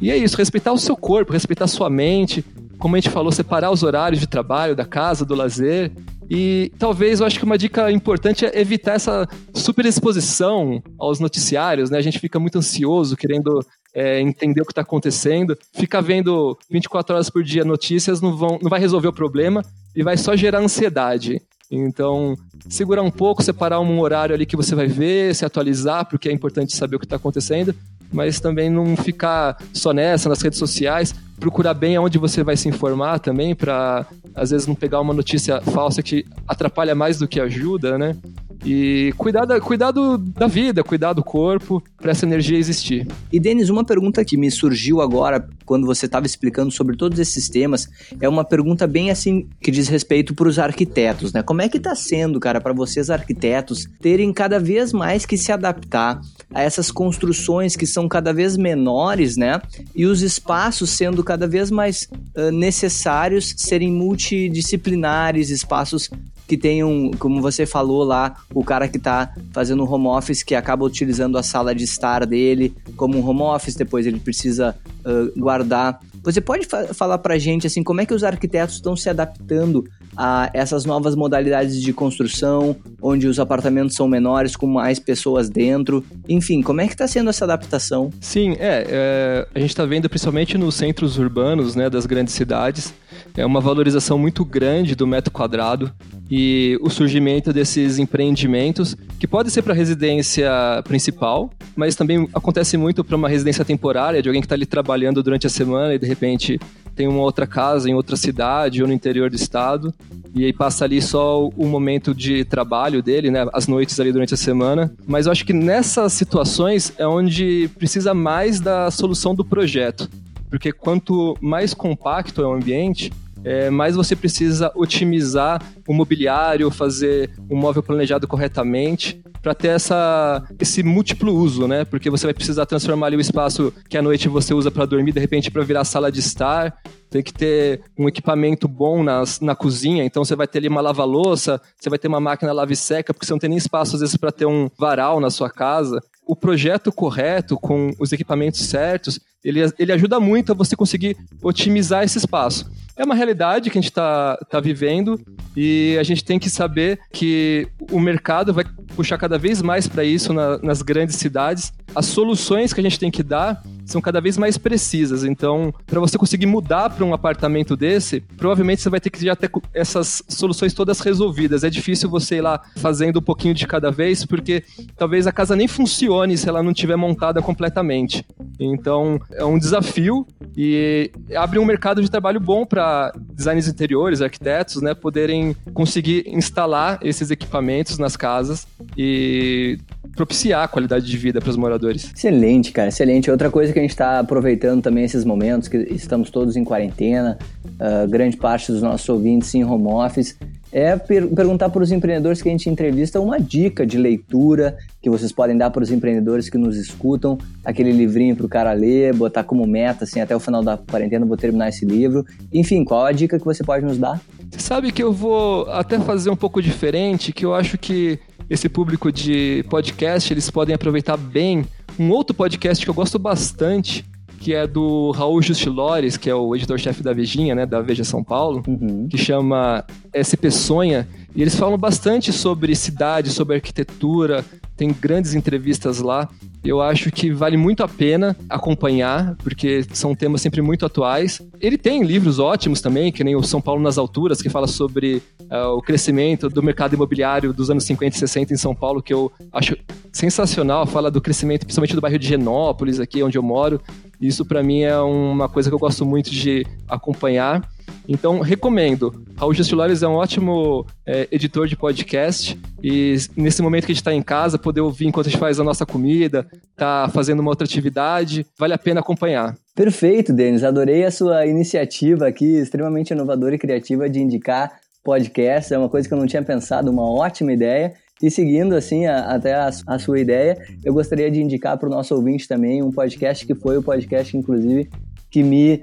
E 0.00 0.10
é 0.10 0.16
isso, 0.16 0.36
respeitar 0.36 0.72
o 0.72 0.78
seu 0.78 0.96
corpo, 0.96 1.32
respeitar 1.32 1.64
a 1.64 1.68
sua 1.68 1.88
mente, 1.88 2.44
como 2.78 2.96
a 2.96 2.98
gente 2.98 3.10
falou, 3.10 3.30
separar 3.30 3.70
os 3.70 3.82
horários 3.82 4.20
de 4.20 4.26
trabalho, 4.26 4.74
da 4.74 4.84
casa, 4.84 5.24
do 5.24 5.34
lazer. 5.34 5.92
E 6.28 6.72
talvez 6.78 7.20
eu 7.20 7.26
acho 7.26 7.38
que 7.38 7.44
uma 7.44 7.58
dica 7.58 7.90
importante 7.92 8.44
é 8.44 8.60
evitar 8.60 8.94
essa 8.94 9.28
superexposição 9.54 10.82
aos 10.98 11.20
noticiários, 11.20 11.90
né? 11.90 11.98
A 11.98 12.02
gente 12.02 12.18
fica 12.18 12.40
muito 12.40 12.58
ansioso, 12.58 13.16
querendo 13.16 13.64
é, 13.94 14.20
entender 14.20 14.62
o 14.62 14.64
que 14.64 14.72
está 14.72 14.82
acontecendo. 14.82 15.56
Ficar 15.72 16.00
vendo 16.00 16.58
24 16.70 17.14
horas 17.14 17.30
por 17.30 17.42
dia 17.42 17.64
notícias 17.64 18.20
não, 18.20 18.36
vão, 18.36 18.58
não 18.60 18.70
vai 18.70 18.80
resolver 18.80 19.08
o 19.08 19.12
problema 19.12 19.64
e 19.94 20.02
vai 20.02 20.16
só 20.16 20.34
gerar 20.34 20.60
ansiedade. 20.60 21.40
Então, 21.70 22.36
segurar 22.68 23.02
um 23.02 23.10
pouco, 23.10 23.42
separar 23.42 23.80
um 23.80 24.00
horário 24.00 24.34
ali 24.34 24.44
que 24.44 24.56
você 24.56 24.74
vai 24.74 24.86
ver, 24.86 25.34
se 25.34 25.44
atualizar, 25.44 26.06
porque 26.06 26.28
é 26.28 26.32
importante 26.32 26.76
saber 26.76 26.96
o 26.96 26.98
que 26.98 27.06
está 27.06 27.16
acontecendo, 27.16 27.74
mas 28.12 28.38
também 28.40 28.68
não 28.68 28.94
ficar 28.94 29.56
só 29.72 29.92
nessa, 29.92 30.28
nas 30.28 30.42
redes 30.42 30.58
sociais, 30.58 31.14
procurar 31.42 31.74
bem 31.74 31.96
aonde 31.96 32.18
você 32.18 32.44
vai 32.44 32.56
se 32.56 32.68
informar 32.68 33.18
também, 33.18 33.52
para 33.52 34.06
às 34.32 34.50
vezes 34.52 34.64
não 34.64 34.76
pegar 34.76 35.00
uma 35.00 35.12
notícia 35.12 35.60
falsa 35.60 36.00
que 36.00 36.24
atrapalha 36.46 36.94
mais 36.94 37.18
do 37.18 37.26
que 37.26 37.40
ajuda, 37.40 37.98
né? 37.98 38.16
E 38.64 39.12
cuidar 39.18 39.44
da, 39.44 39.60
cuidar 39.60 39.90
do, 39.90 40.16
da 40.16 40.46
vida, 40.46 40.84
cuidar 40.84 41.12
do 41.14 41.22
corpo, 41.22 41.82
para 42.00 42.12
essa 42.12 42.24
energia 42.24 42.56
existir. 42.56 43.08
E, 43.32 43.40
Denis, 43.40 43.68
uma 43.68 43.84
pergunta 43.84 44.24
que 44.24 44.36
me 44.36 44.50
surgiu 44.52 45.00
agora, 45.00 45.44
quando 45.64 45.84
você 45.84 46.06
estava 46.06 46.26
explicando 46.26 46.70
sobre 46.70 46.96
todos 46.96 47.18
esses 47.18 47.48
temas, 47.48 47.88
é 48.20 48.28
uma 48.28 48.44
pergunta 48.44 48.86
bem 48.86 49.10
assim, 49.10 49.48
que 49.60 49.70
diz 49.70 49.88
respeito 49.88 50.32
para 50.32 50.48
os 50.48 50.60
arquitetos, 50.60 51.32
né? 51.32 51.42
Como 51.42 51.60
é 51.60 51.68
que 51.68 51.76
está 51.76 51.94
sendo, 51.96 52.38
cara, 52.38 52.60
para 52.60 52.72
vocês 52.72 53.10
arquitetos, 53.10 53.88
terem 54.00 54.32
cada 54.32 54.60
vez 54.60 54.92
mais 54.92 55.26
que 55.26 55.36
se 55.36 55.50
adaptar 55.50 56.20
a 56.54 56.62
essas 56.62 56.90
construções 56.90 57.74
que 57.74 57.86
são 57.86 58.08
cada 58.08 58.32
vez 58.32 58.56
menores, 58.56 59.36
né? 59.36 59.60
E 59.94 60.06
os 60.06 60.22
espaços 60.22 60.90
sendo 60.90 61.24
cada 61.32 61.48
vez 61.48 61.70
mais 61.70 62.06
uh, 62.36 62.50
necessários 62.52 63.54
serem 63.56 63.90
multidisciplinares, 63.90 65.48
espaços 65.48 66.10
que 66.46 66.58
tenham, 66.58 67.10
como 67.18 67.40
você 67.40 67.64
falou 67.64 68.04
lá, 68.04 68.36
o 68.52 68.62
cara 68.62 68.86
que 68.86 68.98
está 68.98 69.34
fazendo 69.50 69.90
home 69.90 70.08
office, 70.08 70.42
que 70.42 70.54
acaba 70.54 70.84
utilizando 70.84 71.38
a 71.38 71.42
sala 71.42 71.74
de 71.74 71.84
estar 71.84 72.26
dele 72.26 72.74
como 72.96 73.16
um 73.16 73.26
home 73.26 73.40
office, 73.40 73.74
depois 73.74 74.06
ele 74.06 74.20
precisa 74.20 74.76
uh, 75.06 75.40
guardar. 75.40 76.00
Você 76.22 76.40
pode 76.40 76.66
fa 76.66 76.94
falar 76.94 77.18
para 77.18 77.38
gente 77.38 77.66
assim, 77.66 77.82
como 77.82 78.00
é 78.00 78.06
que 78.06 78.14
os 78.14 78.22
arquitetos 78.22 78.76
estão 78.76 78.94
se 78.96 79.08
adaptando 79.10 79.84
a 80.16 80.50
essas 80.52 80.84
novas 80.84 81.14
modalidades 81.14 81.80
de 81.80 81.92
construção, 81.92 82.76
onde 83.00 83.26
os 83.26 83.40
apartamentos 83.40 83.96
são 83.96 84.06
menores, 84.06 84.54
com 84.54 84.66
mais 84.66 84.98
pessoas 84.98 85.48
dentro. 85.48 86.04
Enfim, 86.28 86.62
como 86.62 86.80
é 86.80 86.86
que 86.86 86.92
está 86.92 87.08
sendo 87.08 87.30
essa 87.30 87.44
adaptação? 87.44 88.10
Sim, 88.20 88.52
é, 88.58 88.86
é 88.88 89.48
a 89.54 89.58
gente 89.58 89.70
está 89.70 89.84
vendo 89.84 90.08
principalmente 90.08 90.56
nos 90.56 90.74
centros 90.74 91.18
urbanos 91.18 91.74
né, 91.74 91.88
das 91.88 92.06
grandes 92.06 92.34
cidades, 92.34 92.92
é 93.36 93.44
uma 93.44 93.60
valorização 93.60 94.18
muito 94.18 94.44
grande 94.44 94.94
do 94.94 95.06
metro 95.06 95.30
quadrado 95.30 95.92
e 96.30 96.78
o 96.80 96.88
surgimento 96.88 97.52
desses 97.52 97.98
empreendimentos, 97.98 98.96
que 99.18 99.26
pode 99.26 99.50
ser 99.50 99.62
para 99.62 99.74
residência 99.74 100.50
principal, 100.84 101.50
mas 101.76 101.94
também 101.94 102.28
acontece 102.32 102.76
muito 102.76 103.04
para 103.04 103.16
uma 103.16 103.28
residência 103.28 103.64
temporária, 103.64 104.22
de 104.22 104.28
alguém 104.28 104.40
que 104.40 104.46
está 104.46 104.54
ali 104.54 104.66
trabalhando 104.66 105.22
durante 105.22 105.46
a 105.46 105.50
semana 105.50 105.94
e 105.94 105.98
de 105.98 106.06
repente 106.06 106.58
tem 106.94 107.08
uma 107.08 107.20
outra 107.20 107.46
casa 107.46 107.88
em 107.88 107.94
outra 107.94 108.16
cidade 108.16 108.82
ou 108.82 108.88
no 108.88 108.94
interior 108.94 109.30
do 109.30 109.36
estado, 109.36 109.92
e 110.34 110.44
aí 110.44 110.52
passa 110.52 110.84
ali 110.84 111.00
só 111.02 111.46
o 111.48 111.66
momento 111.66 112.14
de 112.14 112.44
trabalho 112.44 113.02
dele, 113.02 113.30
né, 113.30 113.46
as 113.52 113.66
noites 113.66 113.98
ali 114.00 114.12
durante 114.12 114.34
a 114.34 114.36
semana. 114.36 114.92
Mas 115.06 115.26
eu 115.26 115.32
acho 115.32 115.44
que 115.44 115.52
nessas 115.52 116.12
situações 116.14 116.92
é 116.96 117.06
onde 117.06 117.68
precisa 117.78 118.14
mais 118.14 118.60
da 118.60 118.90
solução 118.90 119.34
do 119.34 119.44
projeto, 119.44 120.08
porque 120.52 120.70
quanto 120.70 121.34
mais 121.40 121.72
compacto 121.72 122.42
é 122.42 122.46
o 122.46 122.52
ambiente, 122.52 123.10
é, 123.42 123.70
mais 123.70 123.96
você 123.96 124.14
precisa 124.14 124.70
otimizar 124.74 125.62
o 125.88 125.94
mobiliário, 125.94 126.70
fazer 126.70 127.30
um 127.50 127.56
móvel 127.56 127.82
planejado 127.82 128.28
corretamente 128.28 129.18
para 129.40 129.54
ter 129.54 129.68
essa, 129.68 130.46
esse 130.60 130.82
múltiplo 130.82 131.34
uso, 131.34 131.66
né? 131.66 131.86
Porque 131.86 132.10
você 132.10 132.26
vai 132.26 132.34
precisar 132.34 132.66
transformar 132.66 133.06
ali 133.06 133.16
o 133.16 133.20
espaço 133.20 133.72
que 133.88 133.96
à 133.96 134.02
noite 134.02 134.28
você 134.28 134.52
usa 134.52 134.70
para 134.70 134.84
dormir, 134.84 135.12
de 135.12 135.20
repente 135.20 135.50
para 135.50 135.64
virar 135.64 135.84
sala 135.84 136.12
de 136.12 136.20
estar. 136.20 136.76
Tem 137.08 137.22
que 137.22 137.32
ter 137.32 137.80
um 137.98 138.06
equipamento 138.06 138.68
bom 138.68 139.02
nas, 139.02 139.40
na 139.40 139.56
cozinha, 139.56 140.04
então 140.04 140.22
você 140.22 140.36
vai 140.36 140.46
ter 140.46 140.58
ali 140.58 140.68
uma 140.68 140.82
lava-louça, 140.82 141.58
você 141.80 141.88
vai 141.88 141.98
ter 141.98 142.08
uma 142.08 142.20
máquina 142.20 142.52
lave 142.52 142.76
seca, 142.76 143.14
porque 143.14 143.24
você 143.24 143.32
não 143.32 143.40
tem 143.40 143.48
nem 143.48 143.58
espaço 143.58 143.96
às 143.96 144.00
vezes 144.02 144.16
para 144.18 144.30
ter 144.30 144.44
um 144.44 144.68
varal 144.78 145.18
na 145.18 145.30
sua 145.30 145.48
casa. 145.48 145.98
O 146.26 146.36
projeto 146.36 146.92
correto, 146.92 147.56
com 147.56 147.90
os 147.98 148.12
equipamentos 148.12 148.60
certos, 148.60 149.18
ele, 149.44 149.60
ele 149.78 149.92
ajuda 149.92 150.20
muito 150.20 150.52
a 150.52 150.54
você 150.54 150.76
conseguir 150.76 151.16
otimizar 151.42 152.04
esse 152.04 152.18
espaço. 152.18 152.70
É 152.96 153.04
uma 153.04 153.14
realidade 153.14 153.70
que 153.70 153.78
a 153.78 153.80
gente 153.80 153.90
está 153.90 154.36
tá 154.50 154.60
vivendo 154.60 155.18
e 155.56 155.96
a 155.98 156.02
gente 156.02 156.22
tem 156.24 156.38
que 156.38 156.50
saber 156.50 157.00
que 157.10 157.66
o 157.90 157.98
mercado 157.98 158.52
vai 158.52 158.64
puxar 158.94 159.16
cada 159.16 159.38
vez 159.38 159.62
mais 159.62 159.88
para 159.88 160.04
isso 160.04 160.32
na, 160.32 160.58
nas 160.58 160.82
grandes 160.82 161.16
cidades. 161.16 161.72
As 161.94 162.06
soluções 162.06 162.72
que 162.72 162.80
a 162.80 162.82
gente 162.82 162.98
tem 162.98 163.10
que 163.10 163.22
dar 163.22 163.62
são 163.84 164.00
cada 164.00 164.20
vez 164.20 164.36
mais 164.38 164.56
precisas. 164.58 165.24
Então, 165.24 165.72
para 165.86 166.00
você 166.00 166.16
conseguir 166.18 166.46
mudar 166.46 166.90
para 166.90 167.04
um 167.04 167.14
apartamento 167.14 167.76
desse, 167.76 168.20
provavelmente 168.36 168.82
você 168.82 168.90
vai 168.90 169.00
ter 169.00 169.10
que 169.10 169.24
já 169.24 169.36
ter 169.36 169.50
essas 169.74 170.22
soluções 170.28 170.72
todas 170.72 171.00
resolvidas. 171.00 171.64
É 171.64 171.70
difícil 171.70 172.08
você 172.08 172.36
ir 172.36 172.40
lá 172.40 172.60
fazendo 172.76 173.18
um 173.18 173.22
pouquinho 173.22 173.54
de 173.54 173.66
cada 173.66 173.90
vez, 173.90 174.24
porque 174.24 174.62
talvez 174.96 175.26
a 175.26 175.32
casa 175.32 175.56
nem 175.56 175.68
funcione 175.68 176.36
se 176.36 176.48
ela 176.48 176.62
não 176.62 176.72
estiver 176.72 176.96
montada 176.96 177.42
completamente. 177.42 178.24
Então, 178.58 179.20
é 179.32 179.44
um 179.44 179.58
desafio 179.58 180.26
e 180.56 181.10
abre 181.34 181.58
um 181.58 181.64
mercado 181.64 182.02
de 182.02 182.10
trabalho 182.10 182.40
bom 182.40 182.64
para 182.64 183.12
designers 183.32 183.68
interiores, 183.68 184.20
arquitetos, 184.22 184.82
né, 184.82 184.94
poderem 184.94 185.56
conseguir 185.74 186.24
instalar 186.26 186.98
esses 187.02 187.30
equipamentos 187.30 187.98
nas 187.98 188.16
casas 188.16 188.66
e 188.96 189.78
propiciar 190.14 190.64
a 190.64 190.68
qualidade 190.68 191.06
de 191.06 191.16
vida 191.16 191.40
para 191.40 191.50
os 191.50 191.56
moradores. 191.56 192.12
Excelente, 192.14 192.72
cara, 192.72 192.88
excelente. 192.88 193.30
Outra 193.30 193.50
coisa 193.50 193.71
que 193.72 193.78
a 193.78 193.82
gente 193.82 193.90
está 193.90 194.18
aproveitando 194.18 194.82
também 194.82 195.04
esses 195.04 195.24
momentos, 195.24 195.68
que 195.68 195.76
estamos 195.90 196.30
todos 196.30 196.56
em 196.56 196.64
quarentena, 196.64 197.38
uh, 197.64 198.08
grande 198.08 198.36
parte 198.36 198.70
dos 198.70 198.82
nossos 198.82 199.08
ouvintes 199.08 199.54
em 199.54 199.64
home 199.64 199.86
office, 199.86 200.36
é 200.72 200.96
per 200.96 201.28
perguntar 201.28 201.68
para 201.68 201.82
os 201.82 201.92
empreendedores 201.92 202.40
que 202.40 202.48
a 202.48 202.52
gente 202.52 202.68
entrevista 202.70 203.20
uma 203.20 203.38
dica 203.38 203.86
de 203.86 203.98
leitura 203.98 204.78
que 205.02 205.10
vocês 205.10 205.30
podem 205.30 205.56
dar 205.56 205.70
para 205.70 205.82
os 205.82 205.90
empreendedores 205.90 206.48
que 206.48 206.56
nos 206.56 206.76
escutam, 206.76 207.36
aquele 207.62 207.92
livrinho 207.92 208.34
para 208.34 208.46
o 208.46 208.48
cara 208.48 208.72
ler, 208.72 209.14
botar 209.14 209.44
como 209.44 209.66
meta, 209.66 210.04
assim, 210.04 210.20
até 210.20 210.34
o 210.34 210.40
final 210.40 210.62
da 210.62 210.78
quarentena 210.78 211.26
vou 211.26 211.36
terminar 211.36 211.68
esse 211.68 211.84
livro. 211.84 212.24
Enfim, 212.50 212.84
qual 212.84 213.04
a 213.04 213.12
dica 213.12 213.38
que 213.38 213.44
você 213.44 213.62
pode 213.62 213.84
nos 213.84 213.98
dar? 213.98 214.18
Sabe 214.56 214.92
que 214.92 215.02
eu 215.02 215.12
vou 215.12 215.68
até 215.70 215.98
fazer 215.98 216.30
um 216.30 216.36
pouco 216.36 216.62
diferente, 216.62 217.32
que 217.32 217.44
eu 217.44 217.54
acho 217.54 217.76
que 217.76 218.18
esse 218.48 218.68
público 218.68 219.10
de 219.12 219.64
podcast, 219.68 220.32
eles 220.32 220.50
podem 220.50 220.74
aproveitar 220.74 221.16
bem 221.16 221.64
um 221.98 222.10
outro 222.10 222.34
podcast 222.34 222.84
que 222.84 222.90
eu 222.90 222.94
gosto 222.94 223.18
bastante, 223.18 224.04
que 224.42 224.52
é 224.52 224.66
do 224.66 225.12
Raul 225.12 225.40
Justilores, 225.40 226.16
que 226.16 226.28
é 226.28 226.34
o 226.34 226.56
editor-chefe 226.56 227.00
da 227.00 227.12
Vejinha, 227.12 227.54
né, 227.54 227.64
da 227.64 227.80
Veja 227.80 228.02
São 228.02 228.24
Paulo, 228.24 228.60
uhum. 228.66 229.06
que 229.08 229.16
chama 229.16 229.84
SP 230.10 230.50
Sonha, 230.50 231.08
e 231.34 231.40
eles 231.40 231.54
falam 231.54 231.78
bastante 231.78 232.32
sobre 232.32 232.74
cidade, 232.74 233.30
sobre 233.30 233.54
arquitetura, 233.54 234.44
tem 234.76 234.92
grandes 234.92 235.34
entrevistas 235.34 236.00
lá. 236.00 236.28
Eu 236.64 236.80
acho 236.80 237.10
que 237.10 237.32
vale 237.32 237.56
muito 237.56 237.82
a 237.82 237.88
pena 237.88 238.36
acompanhar, 238.48 239.36
porque 239.36 239.84
são 239.92 240.14
temas 240.14 240.40
sempre 240.40 240.60
muito 240.60 240.84
atuais. 240.84 241.40
Ele 241.60 241.78
tem 241.78 242.02
livros 242.02 242.38
ótimos 242.38 242.80
também, 242.80 243.10
que 243.10 243.24
nem 243.24 243.36
o 243.36 243.42
São 243.42 243.60
Paulo 243.60 243.80
nas 243.80 243.98
Alturas, 243.98 244.40
que 244.40 244.48
fala 244.48 244.66
sobre 244.66 245.22
uh, 245.42 245.76
o 245.76 245.82
crescimento 245.82 246.48
do 246.48 246.62
mercado 246.62 246.94
imobiliário 246.94 247.52
dos 247.52 247.70
anos 247.70 247.84
50 247.84 248.16
e 248.16 248.18
60 248.18 248.54
em 248.54 248.56
São 248.56 248.74
Paulo, 248.74 249.02
que 249.02 249.12
eu 249.12 249.30
acho 249.52 249.76
sensacional. 250.12 250.86
Fala 250.86 251.10
do 251.10 251.20
crescimento, 251.20 251.64
principalmente 251.64 251.94
do 251.94 252.00
bairro 252.00 252.18
de 252.18 252.28
Genópolis, 252.28 253.00
aqui 253.00 253.22
onde 253.22 253.36
eu 253.36 253.42
moro. 253.42 253.80
Isso 254.22 254.44
para 254.44 254.62
mim 254.62 254.82
é 254.82 254.96
uma 254.98 255.48
coisa 255.48 255.68
que 255.68 255.74
eu 255.74 255.78
gosto 255.80 256.06
muito 256.06 256.30
de 256.30 256.64
acompanhar. 256.88 257.68
Então, 258.08 258.40
recomendo. 258.40 259.24
Raul 259.36 259.52
Gestilares 259.52 260.02
é 260.02 260.08
um 260.08 260.14
ótimo 260.14 260.86
é, 261.04 261.26
editor 261.32 261.66
de 261.66 261.76
podcast 261.76 262.56
e 262.80 263.16
nesse 263.36 263.60
momento 263.60 263.86
que 263.86 263.92
a 263.92 263.94
gente 263.94 264.00
está 264.00 264.14
em 264.14 264.22
casa, 264.22 264.58
poder 264.58 264.80
ouvir 264.80 265.06
enquanto 265.06 265.26
a 265.26 265.30
gente 265.30 265.40
faz 265.40 265.58
a 265.58 265.64
nossa 265.64 265.84
comida, 265.84 266.46
tá 266.76 267.10
fazendo 267.12 267.40
uma 267.40 267.50
outra 267.50 267.64
atividade, 267.64 268.46
vale 268.56 268.74
a 268.74 268.78
pena 268.78 269.00
acompanhar. 269.00 269.56
Perfeito, 269.74 270.32
Denis. 270.32 270.62
Adorei 270.62 271.04
a 271.04 271.10
sua 271.10 271.44
iniciativa 271.46 272.28
aqui, 272.28 272.58
extremamente 272.58 273.10
inovadora 273.10 273.56
e 273.56 273.58
criativa 273.58 274.08
de 274.08 274.20
indicar 274.20 274.72
podcast. 275.02 275.74
É 275.74 275.78
uma 275.78 275.88
coisa 275.88 276.06
que 276.06 276.14
eu 276.14 276.18
não 276.18 276.26
tinha 276.26 276.42
pensado, 276.42 276.90
uma 276.90 277.10
ótima 277.10 277.52
ideia. 277.52 277.94
E 278.22 278.30
seguindo 278.30 278.74
assim 278.74 279.06
a, 279.06 279.34
até 279.34 279.54
a, 279.54 279.70
a, 279.86 279.98
sua 279.98 280.20
ideia, 280.20 280.56
eu 280.84 280.94
gostaria 280.94 281.30
de 281.30 281.42
indicar 281.42 281.76
para 281.76 281.88
o 281.88 281.90
nosso 281.90 282.14
ouvinte 282.14 282.46
também 282.46 282.82
um 282.82 282.92
podcast 282.92 283.44
que 283.46 283.54
foi 283.54 283.76
o 283.76 283.82
podcast, 283.82 284.36
inclusive, 284.36 284.88
que 285.30 285.42
me 285.42 285.82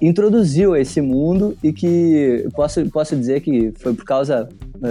introduziu 0.00 0.74
a 0.74 0.80
esse 0.80 1.00
mundo 1.00 1.56
e 1.64 1.72
que 1.72 2.46
posso, 2.54 2.88
posso 2.90 3.16
dizer 3.16 3.40
que 3.40 3.72
foi 3.78 3.94
por 3.94 4.04
causa 4.04 4.48